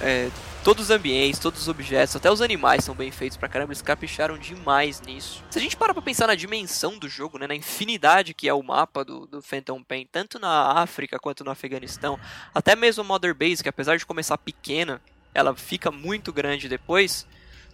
[0.00, 0.30] é,
[0.66, 3.80] todos os ambientes, todos os objetos, até os animais são bem feitos pra caramba, eles
[3.80, 5.44] capricharam demais nisso.
[5.48, 8.52] Se a gente parar pra pensar na dimensão do jogo, né, na infinidade que é
[8.52, 12.18] o mapa do, do Phantom Pain, tanto na África quanto no Afeganistão,
[12.52, 15.00] até mesmo a Mother Base, que apesar de começar pequena,
[15.32, 17.28] ela fica muito grande depois,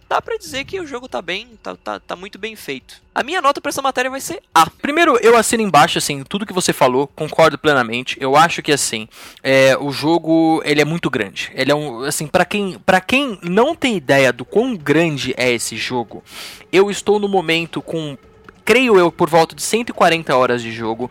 [0.07, 3.01] dá pra dizer que o jogo tá bem, tá, tá, tá muito bem feito.
[3.15, 4.69] A minha nota para essa matéria vai ser A.
[4.69, 8.17] Primeiro, eu assino embaixo, assim, tudo que você falou, concordo plenamente.
[8.19, 9.07] Eu acho que, assim,
[9.43, 11.51] é, o jogo, ele é muito grande.
[11.53, 15.51] Ele é um, assim, para quem, pra quem não tem ideia do quão grande é
[15.51, 16.23] esse jogo,
[16.71, 18.17] eu estou no momento com
[18.65, 21.09] creio eu, por volta de 140 horas de jogo,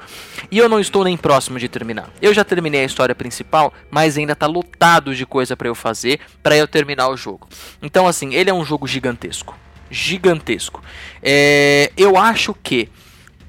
[0.50, 2.10] e eu não estou nem próximo de terminar.
[2.20, 6.20] Eu já terminei a história principal, mas ainda está lotado de coisa para eu fazer
[6.42, 7.48] para eu terminar o jogo.
[7.80, 9.56] Então, assim, ele é um jogo gigantesco.
[9.90, 10.82] Gigantesco.
[11.22, 12.88] É, eu acho que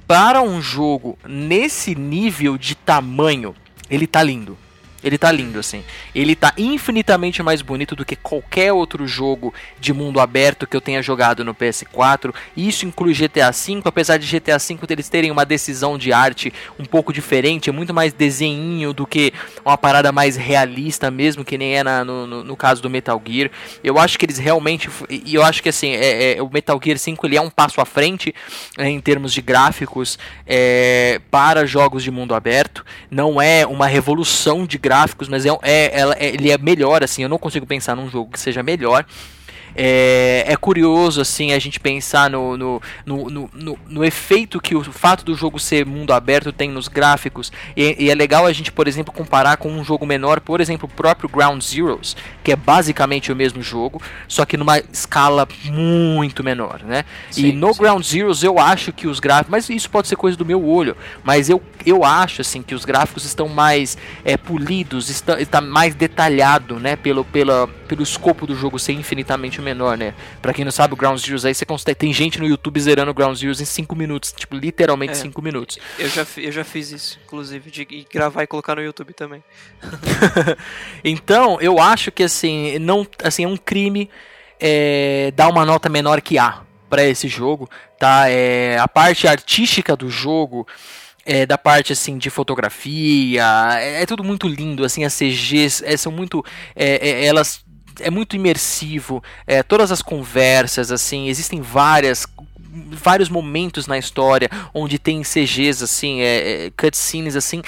[0.07, 3.55] para um jogo nesse nível de tamanho,
[3.89, 4.57] ele tá lindo.
[5.03, 5.83] Ele tá lindo, assim.
[6.15, 10.81] Ele tá infinitamente mais bonito do que qualquer outro jogo de mundo aberto que eu
[10.81, 12.33] tenha jogado no PS4.
[12.55, 16.53] E isso inclui GTA V, apesar de GTA V eles terem uma decisão de arte
[16.79, 19.33] um pouco diferente, é muito mais desenho do que
[19.65, 23.21] uma parada mais realista mesmo, que nem é na, no, no, no, caso do Metal
[23.25, 23.49] Gear.
[23.83, 24.89] Eu acho que eles realmente.
[25.09, 27.81] E eu acho que assim, é, é, o Metal Gear 5 ele é um passo
[27.81, 28.33] à frente
[28.77, 32.85] é, em termos de gráficos é, para jogos de mundo aberto.
[33.11, 37.23] Não é uma revolução de gráficos gráficos, mas é, é, é, ele é melhor, assim,
[37.23, 39.03] eu não consigo pensar num jogo que seja melhor.
[39.75, 44.83] É, é curioso assim a gente pensar no, no, no, no, no efeito que o
[44.83, 47.51] fato do jogo ser mundo aberto tem nos gráficos.
[47.75, 50.89] E, e, é legal a gente, por exemplo, comparar com um jogo menor, por exemplo,
[50.91, 56.43] o próprio Ground Zeroes, que é basicamente o mesmo jogo, só que numa escala muito
[56.43, 57.05] menor, né?
[57.31, 57.79] Sim, e no sim.
[57.81, 60.95] Ground Zeroes eu acho que os gráficos, mas isso pode ser coisa do meu olho,
[61.23, 65.95] mas eu, eu acho assim que os gráficos estão mais é, polidos, está, está mais
[65.95, 66.95] detalhado, né?
[66.95, 70.13] Pelo, pela, pelo escopo do jogo ser infinitamente menor, né?
[70.41, 71.95] Pra quem não sabe, o Ground Zeroes aí, você consegue.
[71.95, 74.32] Tem gente no YouTube zerando o Ground Zeroes em 5 minutos.
[74.32, 75.80] Tipo, literalmente 5 é, minutos.
[75.97, 79.43] Eu já, eu já fiz isso, inclusive, de gravar e colocar no YouTube também.
[81.04, 84.10] então, eu acho que assim, não, assim, é um crime
[84.60, 88.30] é, dar uma nota menor que A para esse jogo, tá?
[88.30, 90.67] É, a parte artística do jogo.
[91.26, 93.45] É, da parte assim de fotografia
[93.80, 96.43] é, é, tudo muito lindo assim as CGs é, são muito
[96.76, 97.63] é, é, elas
[97.99, 102.27] é muito imersivo, é, todas as conversas, assim, existem várias
[102.73, 107.62] vários momentos na história onde tem CGs assim, é, é, cutscenes assim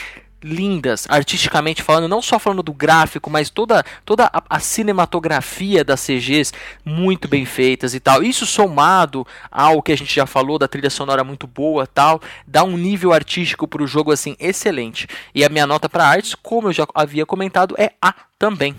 [0.46, 6.06] lindas, artisticamente falando, não só falando do gráfico, mas toda, toda a, a, cinematografia das
[6.06, 6.54] CGs
[6.86, 8.22] muito bem feitas e tal.
[8.22, 12.64] Isso somado ao que a gente já falou da trilha sonora muito boa, tal, dá
[12.64, 15.08] um nível artístico para o jogo assim excelente.
[15.34, 18.76] E a minha nota para artes, como eu já havia comentado, é A também.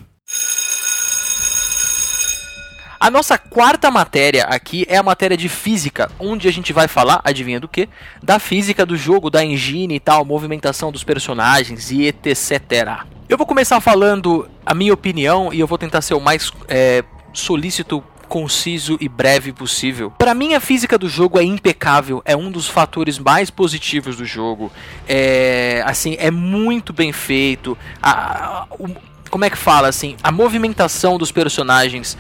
[2.99, 7.21] A nossa quarta matéria aqui é a matéria de física, onde a gente vai falar,
[7.23, 7.89] adivinha do que?
[8.23, 13.05] Da física do jogo, da engine e tal, movimentação dos personagens e etc.
[13.29, 17.05] Eu vou começar falando a minha opinião e eu vou tentar ser o mais é,
[17.35, 20.11] solícito conciso e breve possível.
[20.11, 24.25] Para mim a física do jogo é impecável, é um dos fatores mais positivos do
[24.25, 24.73] jogo.
[25.07, 27.77] É assim, é muito bem feito.
[28.03, 28.89] A, a, o,
[29.31, 30.17] como é que fala assim?
[30.23, 32.17] A movimentação dos personagens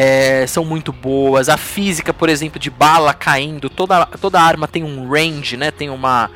[0.00, 1.48] é, são muito boas.
[1.48, 5.72] A física, por exemplo, de bala caindo, toda, toda arma tem um range, né?
[5.72, 6.30] Tem uma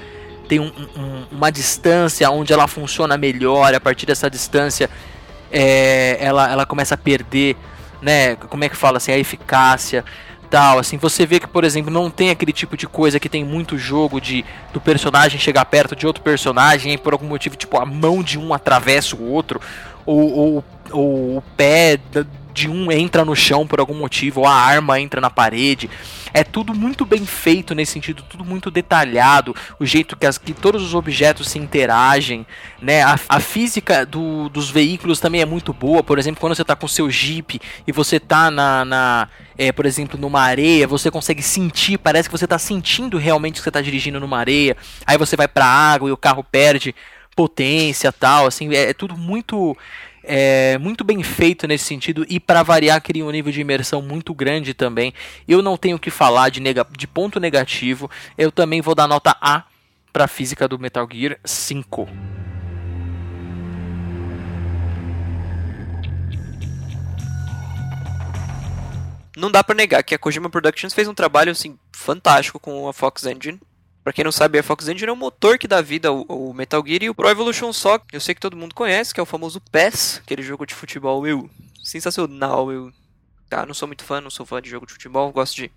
[0.48, 3.72] tem um, um, uma distância onde ela funciona melhor.
[3.72, 4.90] A partir dessa distância,
[5.48, 7.56] é, ela, ela começa a perder,
[8.00, 8.34] né?
[8.34, 10.04] Como é que fala assim, a eficácia.
[10.50, 13.44] Tal, assim, você vê que, por exemplo, não tem aquele tipo de coisa que tem
[13.44, 17.78] muito jogo de do personagem chegar perto de outro personagem e por algum motivo, tipo,
[17.78, 19.60] a mão de um atravessa o outro,
[20.04, 21.96] ou, ou, ou o pé
[22.52, 25.88] de um entra no chão por algum motivo, ou a arma entra na parede.
[26.34, 30.52] É tudo muito bem feito nesse sentido, tudo muito detalhado, o jeito que, as, que
[30.52, 32.46] todos os objetos se interagem,
[32.80, 33.02] né?
[33.02, 36.02] A, a física do, dos veículos também é muito boa.
[36.02, 39.86] Por exemplo, quando você está com seu Jeep e você está na, na é, por
[39.86, 43.80] exemplo, numa areia, você consegue sentir, parece que você está sentindo realmente que você está
[43.80, 44.76] dirigindo numa areia.
[45.06, 46.94] Aí você vai para água e o carro perde
[47.34, 49.76] potência, tal, assim, é, é tudo muito
[50.24, 54.34] é, muito bem feito nesse sentido e para variar cria um nível de imersão muito
[54.34, 55.12] grande também.
[55.46, 59.36] Eu não tenho que falar de, nega, de ponto negativo, eu também vou dar nota
[59.40, 59.64] A
[60.12, 62.08] para a física do Metal Gear 5.
[69.36, 72.92] Não dá para negar que a Kojima Productions fez um trabalho assim fantástico com a
[72.92, 73.58] Fox Engine
[74.02, 76.52] Pra quem não sabe, a Fox Engine é o motor que dá vida ao, ao,
[76.52, 79.22] Metal Gear e o Pro Evolution Soccer, eu sei que todo mundo conhece, que é
[79.22, 81.48] o famoso PES, aquele jogo de futebol, eu,
[81.84, 82.92] sensacional, eu,
[83.48, 85.70] tá, não sou muito fã, não sou fã de jogo de futebol, gosto de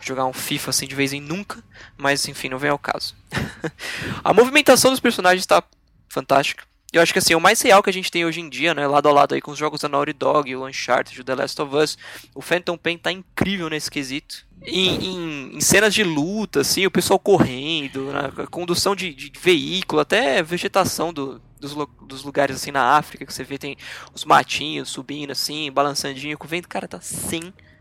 [0.00, 1.62] jogar um FIFA assim de vez em nunca,
[1.96, 3.16] mas enfim, não vem ao caso.
[4.22, 5.62] a movimentação dos personagens está
[6.08, 6.64] fantástica.
[6.92, 8.86] Eu acho que assim, o mais real que a gente tem hoje em dia, né,
[8.86, 11.62] lado a lado aí com os jogos da Naughty Dog, o Uncharted, o The Last
[11.62, 11.96] of Us,
[12.34, 14.44] o Phantom Pain tá incrível nesse quesito.
[14.64, 20.02] Em, em, em cenas de luta, assim, o pessoal correndo, né, condução de, de, veículo,
[20.02, 23.76] até vegetação do, dos, dos, lugares assim na África, que você vê, tem
[24.14, 27.71] os matinhos subindo assim, balançandinho com o vento, cara, tá sensacional.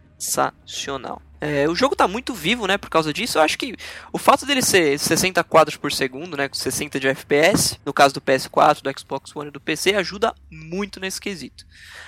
[1.44, 3.40] É, o jogo tá muito vivo, né, por causa disso.
[3.40, 3.76] Eu acho que
[4.14, 8.14] o fato dele ser 60 quadros por segundo, né, com 60 de FPS, no caso
[8.14, 11.66] do PS4, do Xbox One e do PC, ajuda muito nesse quesito.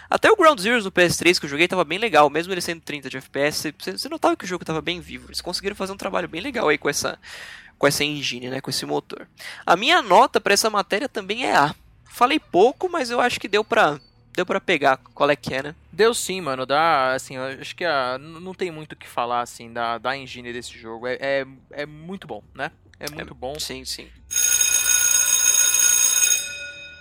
[0.07, 2.81] Até o Ground Zeroes no PS3 que eu joguei tava bem legal, mesmo ele sendo
[2.81, 5.29] 30 de FPS, você notava que o jogo tava bem vivo.
[5.29, 7.17] Eles conseguiram fazer um trabalho bem legal aí com essa
[7.79, 9.27] com essa engine, né, com esse motor.
[9.65, 11.75] A minha nota para essa matéria também é A.
[12.05, 13.99] falei pouco, mas eu acho que deu pra,
[14.35, 15.75] deu pra pegar qual é que é, né?
[15.91, 16.65] Deu sim, mano.
[16.65, 20.17] Dá, assim, acho que a, n- não tem muito o que falar, assim, da, da
[20.17, 21.07] engine desse jogo.
[21.07, 22.71] É, é, é muito bom, né?
[22.99, 23.59] É muito bom.
[23.59, 24.07] Sim, sim.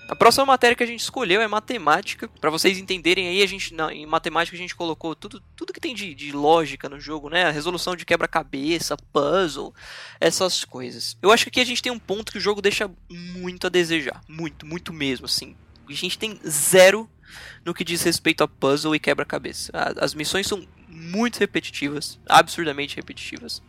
[0.09, 2.29] A próxima matéria que a gente escolheu é matemática.
[2.40, 5.81] Pra vocês entenderem aí, a gente na- em matemática a gente colocou tudo, tudo que
[5.81, 7.45] tem de, de lógica no jogo, né?
[7.45, 9.73] A resolução de quebra-cabeça, puzzle,
[10.21, 11.16] essas coisas.
[11.23, 13.71] Eu acho que aqui a gente tem um ponto que o jogo deixa muito a
[13.71, 15.57] desejar, muito, muito mesmo, assim.
[15.88, 17.09] A gente tem zero
[17.64, 19.73] no que diz respeito a puzzle e quebra-cabeça.
[19.99, 23.62] As missões são muito repetitivas, absurdamente repetitivas.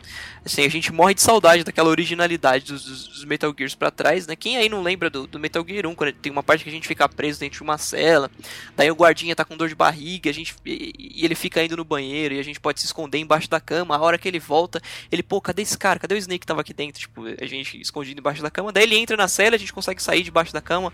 [0.45, 4.35] Assim, a gente morre de saudade daquela originalidade dos, dos- Metal Gears pra trás, né?
[4.35, 6.73] Quem aí não lembra do, do Metal Gear 1, quando tem uma parte que a
[6.73, 8.29] gente fica preso dentro de uma cela,
[8.75, 11.77] daí o guardinha tá com dor de barriga, a gente, e, e ele fica indo
[11.77, 14.39] no banheiro, e a gente pode se esconder embaixo da cama, a hora que ele
[14.39, 15.97] volta, ele, pô, cadê esse cara?
[15.99, 16.99] Cadê o Snake que tava aqui dentro?
[16.99, 20.03] Tipo, a gente escondido embaixo da cama, daí ele entra na cela, a gente consegue
[20.03, 20.91] sair debaixo da cama,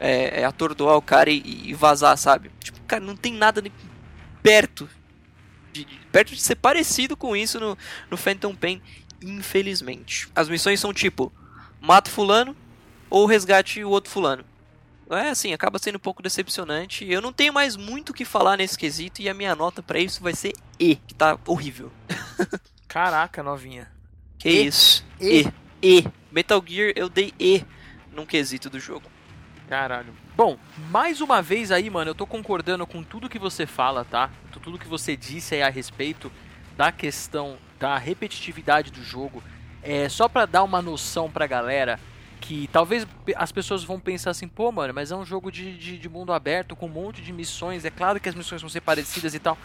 [0.00, 2.50] é, é, atordoar o cara e, e vazar, sabe?
[2.58, 3.72] Tipo, cara, não tem nada nem
[4.42, 4.88] perto
[5.72, 7.76] de, perto de ser parecido com isso no,
[8.10, 8.82] no Phantom Pain,
[9.22, 10.28] infelizmente.
[10.34, 11.32] As missões são tipo,
[11.80, 12.56] mata fulano
[13.10, 14.44] ou resgate o outro fulano.
[15.10, 17.10] É assim, acaba sendo um pouco decepcionante.
[17.10, 19.98] Eu não tenho mais muito o que falar nesse quesito e a minha nota pra
[19.98, 21.90] isso vai ser E, que tá horrível.
[22.86, 23.90] Caraca, novinha.
[24.38, 24.66] Que E?
[24.66, 25.04] isso?
[25.18, 25.46] E?
[25.82, 25.98] E.
[26.00, 26.04] E.
[26.30, 27.64] Metal Gear eu dei E
[28.12, 29.10] num quesito do jogo.
[29.68, 30.14] Caralho.
[30.34, 30.56] Bom,
[30.90, 34.30] mais uma vez aí, mano, eu tô concordando com tudo que você fala, tá?
[34.52, 36.32] Com Tudo que você disse aí a respeito
[36.76, 39.42] da questão da repetitividade do jogo.
[39.82, 41.98] É só pra dar uma noção pra galera
[42.40, 45.98] que talvez as pessoas vão pensar assim, pô, mano, mas é um jogo de, de,
[45.98, 47.84] de mundo aberto com um monte de missões.
[47.84, 49.58] É claro que as missões vão ser parecidas e tal,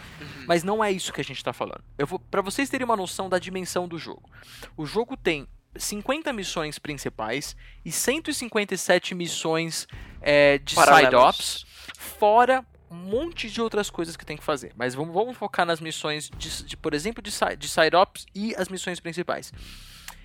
[0.46, 1.82] mas não é isso que a gente tá falando.
[1.96, 4.28] Eu vou para vocês terem uma noção da dimensão do jogo.
[4.76, 9.86] O jogo tem 50 missões principais e 157 missões
[10.20, 11.24] é, de side Paralelas.
[11.28, 14.72] ops, fora um monte de outras coisas que tem que fazer.
[14.76, 18.54] Mas vamos, vamos focar nas missões, de, de, por exemplo, de, de side ops e
[18.56, 19.52] as missões principais.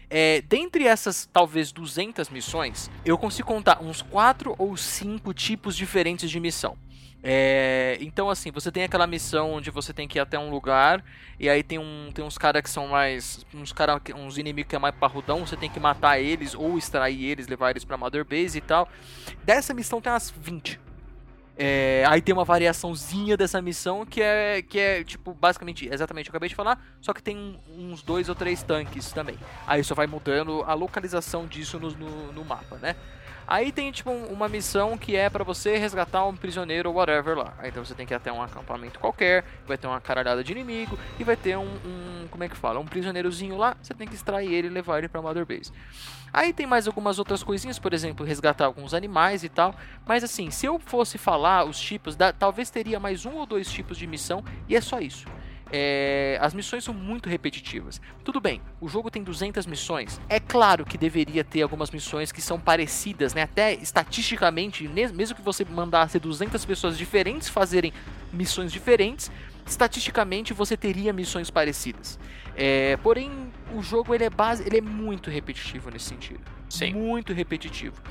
[0.10, 6.30] É, dentre essas talvez 200 missões, eu consigo contar uns 4 ou 5 tipos diferentes
[6.30, 6.78] de missão.
[7.22, 11.04] É, então, assim, você tem aquela missão onde você tem que ir até um lugar
[11.38, 13.46] e aí tem, um, tem uns caras que são mais.
[13.54, 17.26] Uns, cara, uns inimigos que é mais parrudão, você tem que matar eles ou extrair
[17.26, 18.88] eles, levar eles pra Mother Base e tal.
[19.44, 20.80] Dessa missão tem umas 20.
[21.62, 26.32] É, aí tem uma variaçãozinha dessa missão que é, que é tipo, basicamente, exatamente o
[26.32, 29.38] que eu acabei de falar, só que tem uns dois ou três tanques também.
[29.68, 32.96] Aí só vai mudando a localização disso no, no, no mapa, né?
[33.52, 37.36] Aí tem tipo um- uma missão que é pra você resgatar um prisioneiro ou whatever
[37.36, 37.56] lá.
[37.64, 41.00] Então você tem que ir até um acampamento qualquer, vai ter uma caralhada de inimigo
[41.20, 44.14] e vai ter um, um- como é que fala, um prisioneirozinho lá, você tem que
[44.14, 45.72] extrair ele e levar ele pra Mother Base.
[46.32, 49.74] Aí tem mais algumas outras coisinhas, por exemplo, resgatar alguns animais e tal.
[50.06, 53.68] Mas assim, se eu fosse falar os tipos, da- talvez teria mais um ou dois
[53.72, 55.26] tipos de missão e é só isso.
[55.72, 58.02] É, as missões são muito repetitivas.
[58.24, 60.20] Tudo bem, o jogo tem 200 missões.
[60.28, 63.44] É claro que deveria ter algumas missões que são parecidas, né?
[63.44, 67.94] Até estatisticamente, mes- mesmo que você mandasse 200 pessoas diferentes fazerem
[68.34, 69.32] missões diferentes,
[69.66, 72.20] estatisticamente você teria missões parecidas.
[72.56, 73.32] É, porém,
[73.74, 76.42] o jogo ele é base, ele é muito repetitivo nesse sentido.
[76.70, 76.94] Sim.
[76.94, 78.02] Muito repetitivo.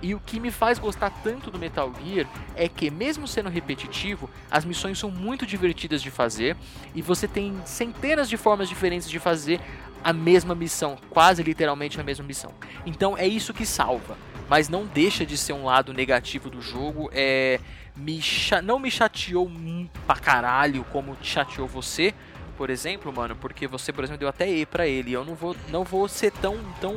[0.00, 4.30] E o que me faz gostar tanto do Metal Gear é que, mesmo sendo repetitivo,
[4.50, 6.56] as missões são muito divertidas de fazer
[6.94, 9.60] e você tem centenas de formas diferentes de fazer
[10.04, 12.52] a mesma missão, quase literalmente a mesma missão.
[12.86, 14.16] Então é isso que salva,
[14.48, 17.10] mas não deixa de ser um lado negativo do jogo.
[17.12, 17.58] É,
[17.96, 22.14] me cha- não me chateou mu- pra caralho como te chateou você,
[22.56, 25.12] por exemplo, mano, porque você, por exemplo, deu até E pra ele.
[25.12, 26.96] Eu não vou, não vou ser tão, tão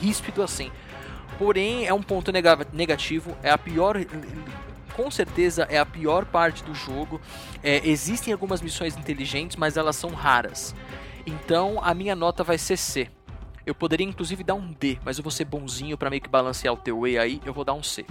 [0.00, 0.70] ríspido assim.
[1.38, 3.96] Porém, é um ponto nega- negativo, é a pior.
[4.94, 7.20] Com certeza é a pior parte do jogo.
[7.62, 10.74] É, existem algumas missões inteligentes, mas elas são raras.
[11.26, 13.08] Então a minha nota vai ser C.
[13.64, 16.74] Eu poderia inclusive dar um D, mas eu vou ser bonzinho pra meio que balancear
[16.74, 18.04] o teu E aí, eu vou dar um C.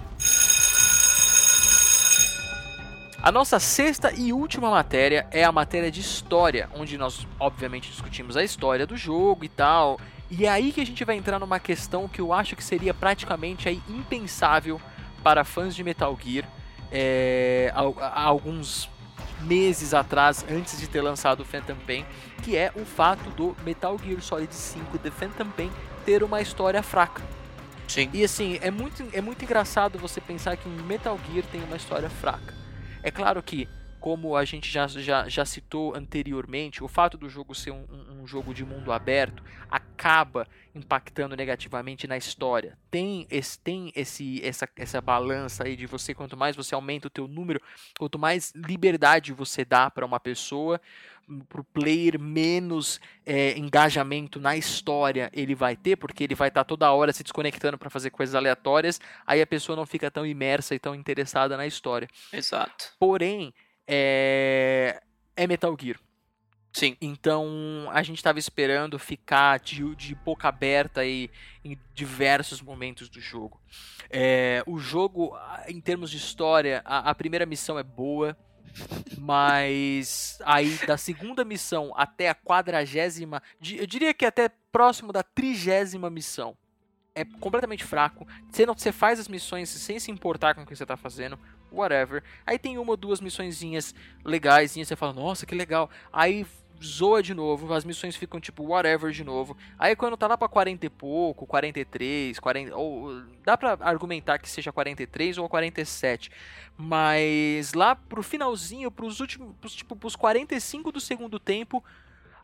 [3.22, 8.36] A nossa sexta e última matéria é a matéria de história, onde nós obviamente discutimos
[8.36, 10.00] a história do jogo e tal.
[10.32, 12.94] E é aí que a gente vai entrar numa questão que eu acho que seria
[12.94, 14.80] praticamente aí impensável
[15.22, 16.48] para fãs de Metal Gear
[16.90, 18.88] é, há, há alguns
[19.42, 22.06] meses atrás, antes de ter lançado o Phantom Pain,
[22.42, 25.70] que é o fato do Metal Gear Solid 5 The Phantom Pain
[26.06, 27.22] ter uma história fraca.
[27.86, 28.08] Sim.
[28.12, 31.76] E assim, é muito, é muito engraçado você pensar que um Metal Gear tem uma
[31.76, 32.54] história fraca.
[33.02, 33.68] É claro que,
[34.02, 38.26] como a gente já, já, já citou anteriormente, o fato do jogo ser um, um-
[38.26, 42.76] jogo de mundo aberto acaba impactando negativamente na história.
[42.90, 47.10] Tem esse, tem esse essa, essa balança aí de você quanto mais você aumenta o
[47.10, 47.60] teu número,
[47.98, 50.80] quanto mais liberdade você dá para uma pessoa,
[51.48, 56.64] para o player menos é, engajamento na história ele vai ter, porque ele vai estar
[56.64, 60.26] tá toda hora se desconectando para fazer coisas aleatórias, aí a pessoa não fica tão
[60.26, 62.08] imersa e tão interessada na história.
[62.32, 62.92] Exato.
[62.98, 63.52] Porém,
[63.86, 65.02] é,
[65.36, 65.98] é Metal Gear.
[66.72, 66.96] Sim.
[67.00, 71.30] Então a gente estava esperando ficar de, de boca aberta aí
[71.64, 73.60] em diversos momentos do jogo.
[74.08, 75.36] É, o jogo,
[75.68, 78.36] em termos de história, a, a primeira missão é boa.
[79.18, 83.42] Mas aí da segunda missão até a quadragésima,
[83.76, 86.56] eu diria que até próximo da trigésima missão,
[87.14, 88.26] é completamente fraco.
[88.50, 91.38] Você não, você faz as missões sem se importar com o que você está fazendo,
[91.72, 92.22] whatever.
[92.46, 93.94] Aí tem uma ou duas missõezinhas
[94.24, 95.90] legais, você fala, nossa, que legal.
[96.12, 96.46] Aí
[96.82, 99.56] zoa de novo, as missões ficam tipo whatever de novo.
[99.78, 104.48] Aí quando tá lá pra 40 e pouco, 43, 40, ou dá pra argumentar que
[104.48, 106.30] seja 43 ou 47.
[106.76, 111.82] Mas lá pro finalzinho, pros últimos, pros, tipo, pros 45 do segundo tempo,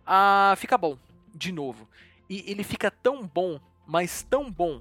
[0.06, 0.96] ah, fica bom
[1.34, 1.88] de novo.
[2.28, 4.80] E ele fica tão bom, mas tão bom.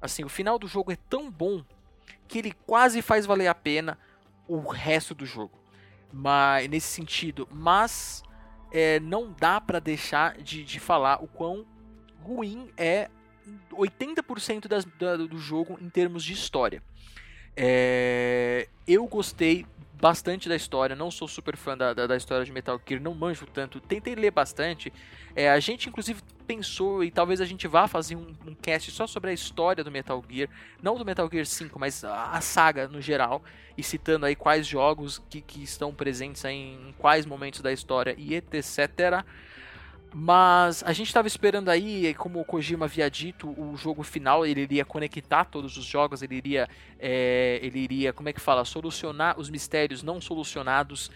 [0.00, 1.64] Assim, o final do jogo é tão bom
[2.26, 3.98] que ele quase faz valer a pena
[4.48, 5.58] o resto do jogo.
[6.12, 8.22] Mas nesse sentido, mas
[8.72, 11.66] é, não dá para deixar de, de falar o quão
[12.22, 13.08] ruim é
[13.72, 16.82] 80% das, da, do jogo em termos de história.
[17.56, 19.66] É, eu gostei
[20.00, 23.14] bastante da história, não sou super fã da, da, da, história de Metal Gear, não
[23.14, 24.92] manjo tanto, tentei ler bastante.
[25.34, 29.06] É, a gente, inclusive, pensou e talvez a gente vá fazer um, um, cast só
[29.06, 30.48] sobre a história do Metal Gear,
[30.82, 33.42] não do Metal Gear 5, mas a, saga no geral,
[33.76, 38.14] e citando aí quais jogos que, que estão presentes em, em quais momentos da história
[38.18, 39.24] e etc.
[40.18, 44.62] Mas a gente estava esperando aí, como o Kojima havia dito, o jogo final ele
[44.62, 46.66] iria conectar todos os jogos, ele iria,
[46.98, 51.10] é, ele iria, como é que fala, solucionar os mistérios não solucionados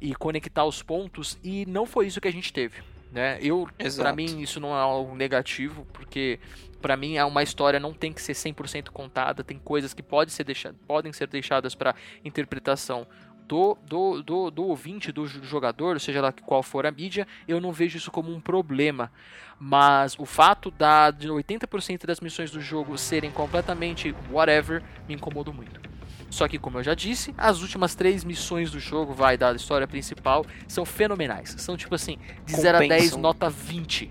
[0.00, 1.38] e conectar os pontos.
[1.44, 2.82] E não foi isso que a gente teve,
[3.12, 3.38] né?
[3.42, 6.40] Eu, para mim, isso não é algo negativo, porque
[6.80, 10.32] para mim é uma história não tem que ser 100% contada, tem coisas que pode
[10.32, 11.94] ser deixa, podem ser deixadas para
[12.24, 13.06] interpretação
[13.46, 17.72] do, do, do, do ouvinte, do jogador, seja lá qual for a mídia, eu não
[17.72, 19.10] vejo isso como um problema.
[19.58, 25.54] Mas o fato da, de 80% das missões do jogo serem completamente whatever me incomodou
[25.54, 25.80] muito.
[26.28, 29.86] Só que, como eu já disse, as últimas três missões do jogo, vai, da história
[29.86, 31.54] principal, são fenomenais.
[31.58, 32.62] São tipo assim, de Compensam.
[32.62, 34.10] 0 a 10, nota 20.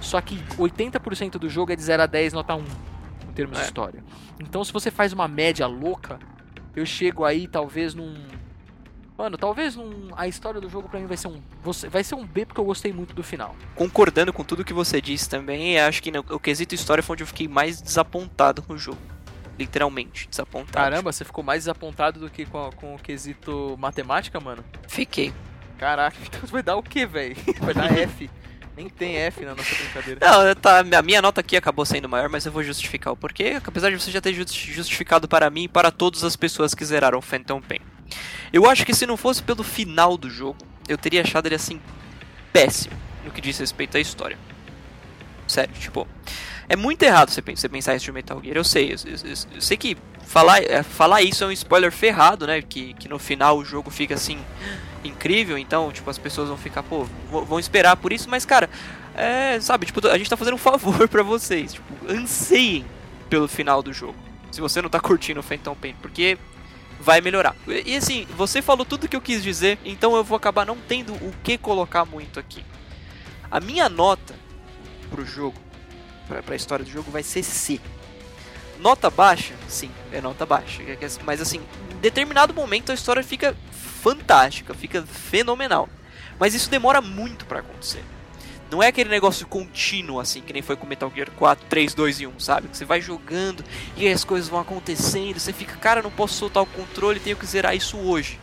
[0.00, 2.64] Só que 80% do jogo é de 0 a 10, nota 1,
[3.28, 3.60] em termos é.
[3.60, 4.02] de história.
[4.40, 6.18] Então, se você faz uma média louca,
[6.74, 8.14] eu chego aí talvez num
[9.18, 11.42] Mano, talvez um, a história do jogo para mim vai ser um
[11.90, 13.56] vai ser um B porque eu gostei muito do final.
[13.74, 17.24] Concordando com tudo que você disse também, acho que no, o quesito história foi onde
[17.24, 19.00] eu fiquei mais desapontado com o jogo.
[19.58, 20.70] Literalmente, desapontado.
[20.70, 24.64] Caramba, você ficou mais desapontado do que com, com o quesito matemática, mano?
[24.86, 25.32] Fiquei.
[25.76, 27.34] Caraca, então vai dar o que, velho?
[27.60, 28.30] Vai dar F.
[28.76, 30.20] Nem tem F na nossa brincadeira.
[30.24, 33.60] Não, tá, a minha nota aqui acabou sendo maior, mas eu vou justificar o porquê,
[33.64, 37.20] apesar de você já ter justificado para mim e para todas as pessoas que zeraram
[37.20, 37.80] Phantom Pain.
[38.52, 41.80] Eu acho que se não fosse pelo final do jogo, eu teria achado ele assim
[42.52, 44.38] péssimo no que diz respeito à história.
[45.46, 46.06] Sério, tipo,
[46.68, 48.56] é muito errado você pensar isso de Metal Gear.
[48.56, 49.96] Eu sei, eu, eu, eu sei que
[50.26, 52.60] falar, é, falar isso é um spoiler ferrado, né?
[52.60, 54.38] Que, que no final o jogo fica assim
[55.04, 58.68] incrível, então, tipo, as pessoas vão ficar, pô, vão esperar por isso, mas cara,
[59.14, 62.84] é, sabe, tipo, a gente tá fazendo um favor para vocês, tipo, anseiem
[63.30, 64.16] pelo final do jogo.
[64.50, 66.38] Se você não tá curtindo o Phantom Pain, porque
[66.98, 67.54] vai melhorar.
[67.66, 70.76] E, e assim, você falou tudo que eu quis dizer, então eu vou acabar não
[70.76, 72.64] tendo o que colocar muito aqui.
[73.50, 74.34] A minha nota
[75.10, 75.58] pro jogo,
[76.26, 77.80] pra, pra história do jogo, vai ser C.
[78.78, 79.54] Nota baixa?
[79.68, 80.82] Sim, é nota baixa.
[80.82, 83.56] É mas assim, em determinado momento a história fica
[84.02, 85.88] fantástica, fica fenomenal.
[86.38, 88.04] Mas isso demora muito para acontecer.
[88.70, 92.20] Não é aquele negócio contínuo assim, que nem foi com Metal Gear 4, 3, 2
[92.20, 92.68] e 1, sabe?
[92.68, 93.64] Que você vai jogando
[93.96, 97.46] e as coisas vão acontecendo, você fica, cara, não posso soltar o controle, tenho que
[97.46, 98.38] zerar isso hoje.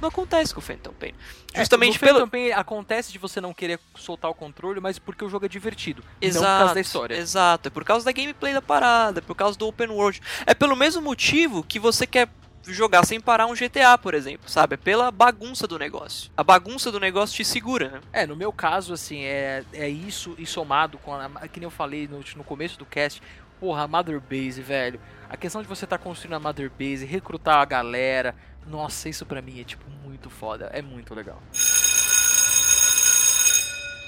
[0.00, 1.14] Não acontece com o Phantom Pain.
[1.54, 4.98] É, Justamente é, pelo Phantom Pain acontece de você não querer soltar o controle, mas
[4.98, 7.14] porque o jogo é divertido, exato, não por causa da história.
[7.14, 10.20] Exato, é por causa da gameplay da parada, é por causa do open world.
[10.44, 12.28] É pelo mesmo motivo que você quer
[12.66, 14.74] jogar sem parar um GTA, por exemplo, sabe?
[14.74, 16.30] É pela bagunça do negócio.
[16.36, 18.00] A bagunça do negócio te segura, né?
[18.12, 21.70] É, no meu caso, assim, é, é isso e somado com a, que nem eu
[21.70, 23.22] falei no, no começo do cast,
[23.58, 25.00] porra, a Mother Base, velho.
[25.28, 28.34] A questão de você estar tá construindo a Mother Base, recrutar a galera,
[28.66, 30.70] nossa, isso pra mim é, tipo, muito foda.
[30.72, 31.42] É muito legal.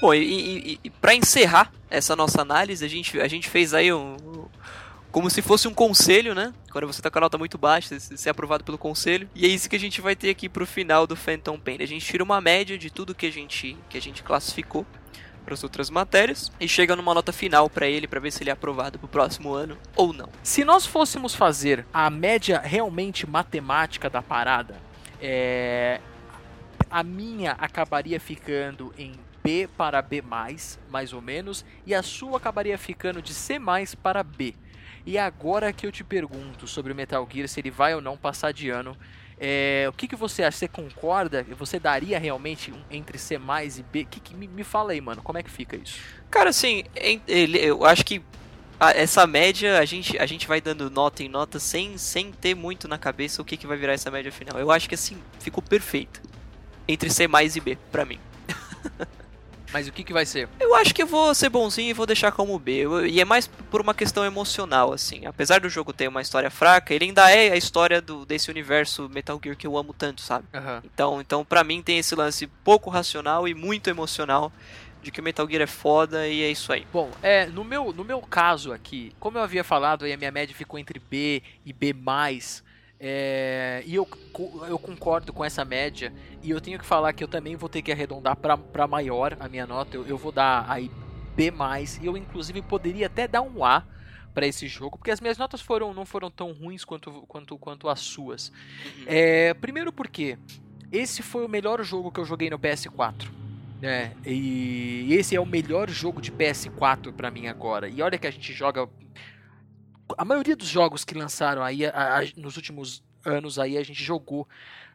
[0.01, 3.93] Bom, e, e, e para encerrar essa nossa análise, a gente, a gente fez aí
[3.93, 4.17] um,
[5.15, 6.53] como se fosse um conselho, né?
[6.73, 9.31] Quando você tá com a nota muito baixa, ser aprovado pelo conselho.
[9.33, 11.77] E é isso que a gente vai ter aqui pro final do Phantom Pain.
[11.79, 14.85] A gente tira uma média de tudo que a gente, que a gente classificou
[15.45, 18.51] para as outras matérias e chega numa nota final para ele para ver se ele
[18.51, 20.29] é aprovado pro próximo ano ou não.
[20.43, 24.75] Se nós fôssemos fazer a média realmente matemática da parada,
[25.23, 26.01] é...
[26.91, 29.13] a minha acabaria ficando em
[29.45, 33.61] B para B+, mais ou menos, e a sua acabaria ficando de C+,
[34.03, 34.57] para B.
[35.07, 38.17] E agora que eu te pergunto sobre o Metal Gear, se ele vai ou não
[38.17, 38.97] passar de ano,
[39.39, 40.59] é, o que, que você acha?
[40.59, 41.45] Você concorda?
[41.59, 44.05] Você daria realmente um, entre C mais e B?
[44.05, 45.99] Que, que me, me, fala aí, mano, como é que fica isso?
[46.31, 46.85] Cara, assim,
[47.29, 48.23] eu acho que
[48.95, 52.89] essa média a gente, a gente vai dando nota em nota sem, sem ter muito
[52.89, 54.59] na cabeça o que, que vai virar essa média final.
[54.59, 56.23] Eu acho que assim, ficou perfeito.
[56.87, 58.19] Entre C mais e B, pra mim.
[59.75, 60.49] Mas o que, que vai ser?
[60.61, 62.85] Eu acho que eu vou ser bonzinho e vou deixar como B.
[62.85, 65.27] Eu, e é mais por uma questão emocional, assim.
[65.27, 69.09] Apesar do jogo ter uma história fraca, ele ainda é a história do, desse universo
[69.09, 70.45] Metal Gear que eu amo tanto, sabe?
[70.55, 70.81] Uhum.
[70.85, 74.53] Então, então, pra mim, tem esse lance pouco racional e muito emocional
[75.03, 76.87] de que o Metal Gear é foda e é isso aí.
[76.93, 80.31] Bom, é, no meu, no meu caso aqui, como eu havia falado, aí a minha
[80.31, 81.93] média ficou entre B e B+,
[82.99, 84.09] é, e eu,
[84.69, 86.13] eu concordo com essa média.
[86.43, 89.49] E eu tenho que falar que eu também vou ter que arredondar para maior a
[89.49, 89.97] minha nota.
[89.97, 90.91] Eu, eu vou dar aí
[91.37, 91.53] B.
[92.01, 93.85] E eu, inclusive, poderia até dar um A
[94.33, 97.89] para esse jogo, porque as minhas notas foram, não foram tão ruins quanto, quanto, quanto
[97.89, 98.49] as suas.
[98.49, 99.05] Uhum.
[99.07, 100.37] É, primeiro porque
[100.91, 103.31] esse foi o melhor jogo que eu joguei no PS4.
[103.83, 107.89] É, e esse é o melhor jogo de PS4 para mim agora.
[107.89, 108.89] E olha que a gente joga
[110.17, 114.03] a maioria dos jogos que lançaram aí a, a, nos últimos anos aí a gente
[114.03, 114.47] jogou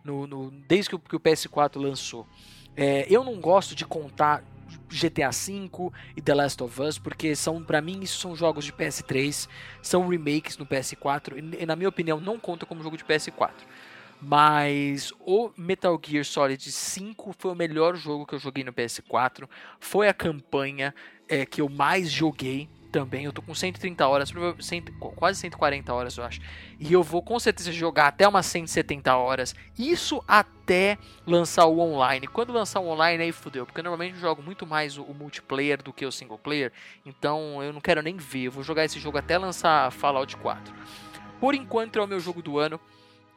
[0.03, 2.27] no, no desde que o, que o, PS4 lançou.
[2.75, 4.43] É, eu não gosto de contar
[4.87, 8.71] GTA V e The Last of Us porque são para mim isso são jogos de
[8.71, 9.49] PS3,
[9.81, 13.51] são remakes no PS4 e, na minha opinião não conta como jogo de PS4.
[14.21, 19.47] Mas o Metal Gear Solid 5 foi o melhor jogo que eu joguei no PS4.
[19.79, 20.93] Foi a campanha
[21.27, 23.25] é, que eu mais joguei também.
[23.25, 24.31] Eu tô com 130 horas,
[25.15, 26.41] quase 140 horas, eu acho.
[26.79, 29.55] E eu vou com certeza jogar até umas 170 horas.
[29.77, 32.27] Isso até lançar o online.
[32.27, 33.65] Quando lançar o online, aí fudeu.
[33.65, 36.71] Porque normalmente eu jogo muito mais o, o multiplayer do que o single player.
[37.05, 38.45] Então eu não quero nem ver.
[38.45, 40.73] Eu vou jogar esse jogo até lançar Fallout 4.
[41.39, 42.79] Por enquanto é o meu jogo do ano.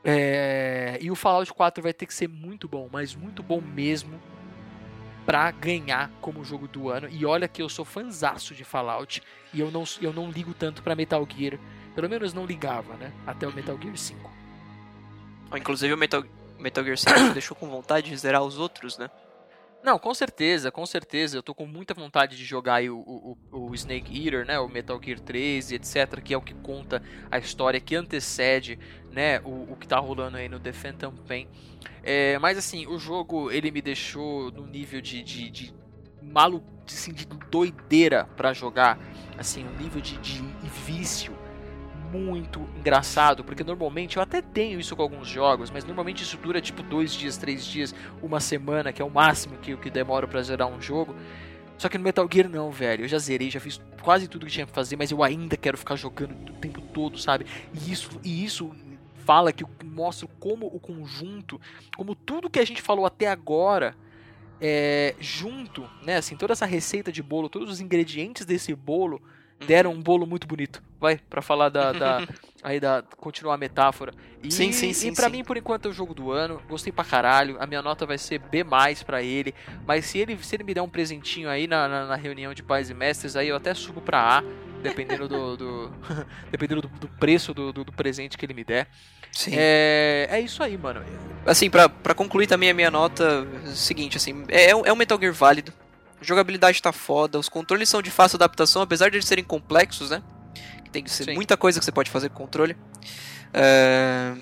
[0.05, 0.99] É...
[1.01, 4.21] E o Fallout 4 vai ter que ser muito bom, mas muito bom mesmo
[5.25, 7.09] para ganhar como jogo do ano.
[7.11, 10.83] E olha que eu sou fanzaço de Fallout e eu não, eu não ligo tanto
[10.83, 11.59] para Metal Gear.
[11.95, 13.13] Pelo menos não ligava, né?
[13.27, 14.31] Até o Metal Gear 5.
[15.57, 16.25] Inclusive o Metal,
[16.59, 19.11] Metal Gear 5 deixou com vontade de zerar os outros, né?
[19.83, 21.37] Não, com certeza, com certeza.
[21.37, 24.59] Eu tô com muita vontade de jogar o, o, o, Snake Eater, né?
[24.61, 26.21] O Metal Gear 3 etc.
[26.23, 28.79] Que é o que conta a história que antecede,
[29.11, 29.41] né?
[29.41, 31.49] O, o que tá rolando aí no The Phantom Pain.
[32.03, 35.75] É, mas assim, o jogo ele me deixou no nível de, de, de
[36.23, 38.99] malu, assim, de doideira para jogar,
[39.37, 40.43] assim, um nível de, de
[40.87, 41.42] vício
[42.13, 46.61] muito engraçado, porque normalmente eu até tenho isso com alguns jogos, mas normalmente isso dura
[46.61, 50.43] tipo dois dias, três dias, uma semana, que é o máximo que, que demora para
[50.43, 51.15] zerar um jogo.
[51.79, 53.05] Só que no Metal Gear não, velho.
[53.05, 55.79] Eu já zerei, já fiz quase tudo que tinha que fazer, mas eu ainda quero
[55.79, 57.47] ficar jogando o tempo todo, sabe?
[57.73, 58.71] E isso, e isso
[59.25, 61.61] fala que mostra como o conjunto,
[61.97, 63.97] como tudo que a gente falou até agora,
[64.61, 69.21] é, junto, né, assim, toda essa receita de bolo, todos os ingredientes desse bolo.
[69.67, 70.83] Deram um bolo muito bonito.
[71.01, 72.27] Vai, para falar da, da
[72.63, 74.13] aí da continuar a metáfora.
[74.43, 75.09] E, sim, sim, sim.
[75.09, 76.61] E para mim por enquanto é o jogo do ano.
[76.69, 77.57] Gostei pra caralho.
[77.61, 78.65] A minha nota vai ser B+
[79.05, 79.55] para ele,
[79.87, 82.63] mas se ele se ele me der um presentinho aí na, na, na reunião de
[82.63, 84.43] pais e mestres, aí eu até subo para A
[84.83, 85.93] dependendo do, do
[86.51, 88.89] dependendo do, do preço do, do, do, presente que ele me der.
[89.31, 89.53] Sim.
[89.55, 91.03] É, é isso aí, mano.
[91.47, 94.97] Assim, pra, pra concluir também a minha nota, é o seguinte, assim, é, é um
[94.97, 95.73] Metal Gear válido.
[96.23, 100.11] A jogabilidade tá foda, os controles são de fácil adaptação, apesar de eles serem complexos,
[100.11, 100.23] né?
[100.93, 101.35] Tem que ser Sim.
[101.35, 102.77] muita coisa que você pode fazer com controle.
[103.53, 104.33] É...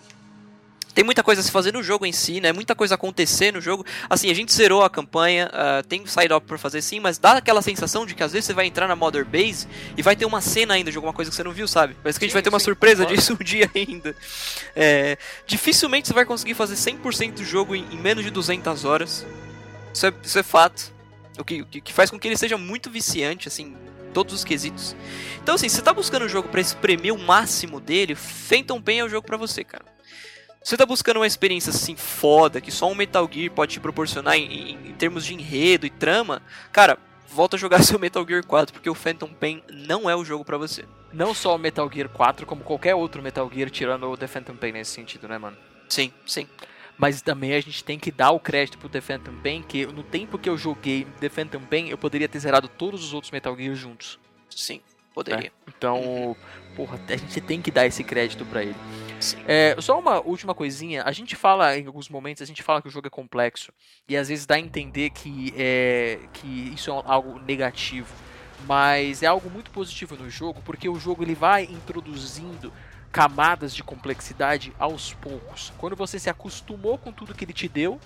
[0.93, 2.53] Tem muita coisa a se fazer no jogo em si, né?
[2.53, 3.87] Muita coisa acontecer no jogo.
[4.11, 7.63] Assim, a gente zerou a campanha, uh, tem side-up pra fazer sim, mas dá aquela
[7.63, 9.67] sensação de que às vezes você vai entrar na Mother Base
[9.97, 11.97] e vai ter uma cena ainda de alguma coisa que você não viu, sabe?
[12.03, 13.17] Parece que sim, a gente vai ter uma sim, surpresa concordo.
[13.19, 14.15] disso um dia ainda.
[14.77, 15.17] É,
[15.47, 19.25] dificilmente você vai conseguir fazer 100% do jogo em, em, menos de 200 horas.
[19.95, 21.00] Isso é, isso é fato.
[21.41, 23.75] O que, que faz com que ele seja muito viciante, assim,
[24.13, 24.95] todos os quesitos.
[25.43, 28.99] Então, assim, se você tá buscando um jogo para espremer o máximo dele, Phantom Pain
[28.99, 29.85] é o jogo para você, cara.
[30.63, 34.37] Você tá buscando uma experiência assim foda, que só um Metal Gear pode te proporcionar
[34.37, 36.99] em, em, em termos de enredo e trama, cara,
[37.31, 40.45] volta a jogar seu Metal Gear 4, porque o Phantom Pain não é o jogo
[40.45, 40.85] pra você.
[41.13, 44.57] Não só o Metal Gear 4, como qualquer outro Metal Gear, tirando o The Phantom
[44.57, 45.57] Pain nesse sentido, né, mano?
[45.89, 46.47] Sim, sim.
[47.01, 50.03] Mas também a gente tem que dar o crédito pro The Phantom Pain, que no
[50.03, 53.57] tempo que eu joguei The Phantom Pain, eu poderia ter zerado todos os outros Metal
[53.57, 54.19] Gear juntos.
[54.55, 54.83] Sim,
[55.15, 55.45] poderia.
[55.45, 55.51] né?
[55.67, 56.37] Então,
[56.77, 58.77] porra, a gente tem que dar esse crédito pra ele.
[59.19, 59.39] Sim.
[59.49, 62.89] É, só uma última coisinha, a gente fala em alguns momentos, a gente fala que
[62.89, 63.73] o jogo é complexo
[64.07, 68.15] e às vezes dá a entender que, é, que isso é algo negativo,
[68.67, 72.71] mas é algo muito positivo no jogo porque o jogo ele vai introduzindo
[73.13, 75.73] camadas de complexidade aos poucos.
[75.79, 78.01] Quando você se acostumou com tudo que ele te deu,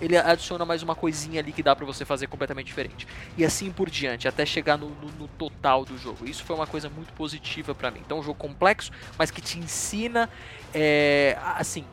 [0.00, 3.06] ele adiciona mais uma coisinha ali que dá pra você fazer completamente diferente.
[3.36, 6.26] E assim por diante, até chegar no, no- no total do jogo.
[6.26, 8.00] Isso foi uma coisa muito positiva pra mim.
[8.04, 10.28] Então, um jogo complexo, mas que te ensina,
[10.74, 11.84] é, assim,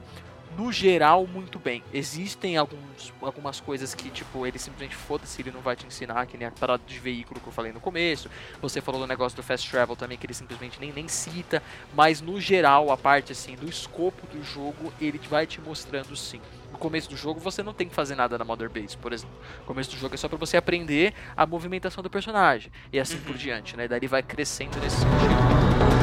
[0.58, 1.84] no geral, muito bem.
[1.94, 6.36] Existem alguns, algumas coisas que, tipo, ele simplesmente foda-se, ele não vai te ensinar, que
[6.36, 8.30] nem a parada de veículo que eu falei no começo.
[8.60, 11.62] Você falou do negócio do fast travel também, que ele simplesmente nem, nem cita.
[11.96, 16.42] Mas, no geral, a parte, assim, do escopo do jogo, ele vai te mostrando sim.
[16.72, 19.36] No começo do jogo, você não tem que fazer nada na Mother Base, por exemplo.
[19.60, 22.72] No começo do jogo é só pra você aprender a movimentação do personagem.
[22.92, 23.88] E assim por diante, né?
[23.88, 25.97] Daí ele vai crescendo nesse sentido.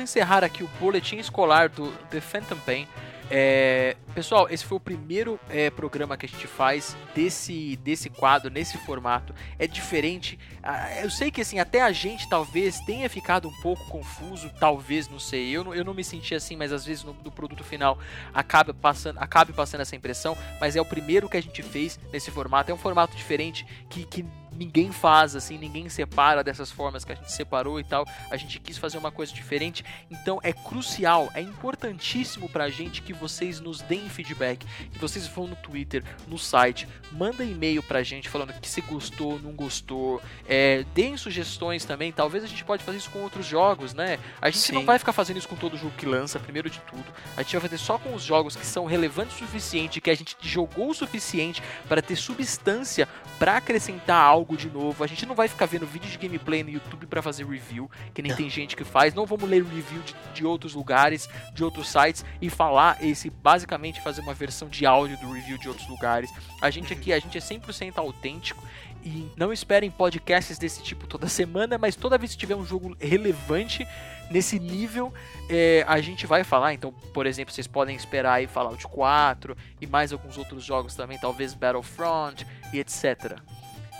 [0.00, 2.88] Encerrar aqui o boletim escolar do The Phantom Pain.
[3.32, 8.50] É, pessoal, esse foi o primeiro é, programa que a gente faz desse, desse quadro,
[8.50, 9.32] nesse formato.
[9.56, 10.36] É diferente.
[10.60, 15.08] Ah, eu sei que assim, até a gente talvez tenha ficado um pouco confuso, talvez,
[15.08, 15.48] não sei.
[15.50, 18.00] Eu não, eu não me senti assim, mas às vezes no, no produto final
[18.34, 20.36] acaba passando, acabe passando essa impressão.
[20.60, 22.72] Mas é o primeiro que a gente fez nesse formato.
[22.72, 24.26] É um formato diferente que, que
[24.60, 28.06] ninguém faz, assim, ninguém separa dessas formas que a gente separou e tal.
[28.30, 29.82] A gente quis fazer uma coisa diferente.
[30.10, 34.66] Então é crucial, é importantíssimo pra gente que vocês nos deem feedback.
[34.92, 39.38] Que vocês vão no Twitter, no site, manda e-mail pra gente falando que se gostou,
[39.38, 40.20] não gostou.
[40.46, 42.12] É, deem sugestões também.
[42.12, 44.18] Talvez a gente pode fazer isso com outros jogos, né?
[44.42, 44.86] A gente não Sim.
[44.86, 47.06] vai ficar fazendo isso com todo jogo que lança, primeiro de tudo.
[47.34, 50.14] A gente vai fazer só com os jogos que são relevantes o suficiente, que a
[50.14, 53.08] gente jogou o suficiente para ter substância
[53.38, 55.02] para acrescentar algo de novo.
[55.02, 58.22] A gente não vai ficar vendo vídeo de gameplay no YouTube para fazer review, que
[58.22, 58.36] nem Não.
[58.36, 59.14] tem gente que faz.
[59.14, 64.00] Não vamos ler review de, de outros lugares, de outros sites e falar esse basicamente
[64.00, 66.30] fazer uma versão de áudio do review de outros lugares.
[66.60, 68.62] A gente aqui, a gente é 100% autêntico
[69.02, 72.96] e não esperem podcasts desse tipo toda semana, mas toda vez que tiver um jogo
[73.00, 73.86] relevante
[74.30, 75.12] nesse nível,
[75.48, 76.72] é, a gente vai falar.
[76.74, 81.18] Então, por exemplo, vocês podem esperar aí Fallout 4 e mais alguns outros jogos também,
[81.18, 83.38] talvez Battlefront e etc.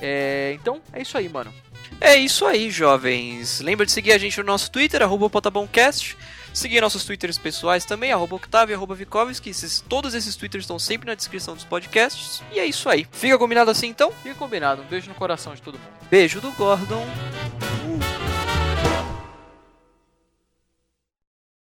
[0.00, 1.52] É, então, é isso aí, mano.
[2.00, 3.60] É isso aí, jovens.
[3.60, 6.16] Lembra de seguir a gente no nosso Twitter, arroba Potabomcast.
[6.52, 9.50] Seguir nossos Twitters pessoais também, arroba Octavio arroba Vikovski.
[9.50, 12.42] Esses- todos esses Twitters estão sempre na descrição dos podcasts.
[12.50, 13.06] E é isso aí.
[13.12, 14.10] Fica combinado assim então?
[14.22, 14.82] Fica combinado.
[14.82, 15.88] Um beijo no coração de todo mundo.
[16.10, 17.06] Beijo do Gordon.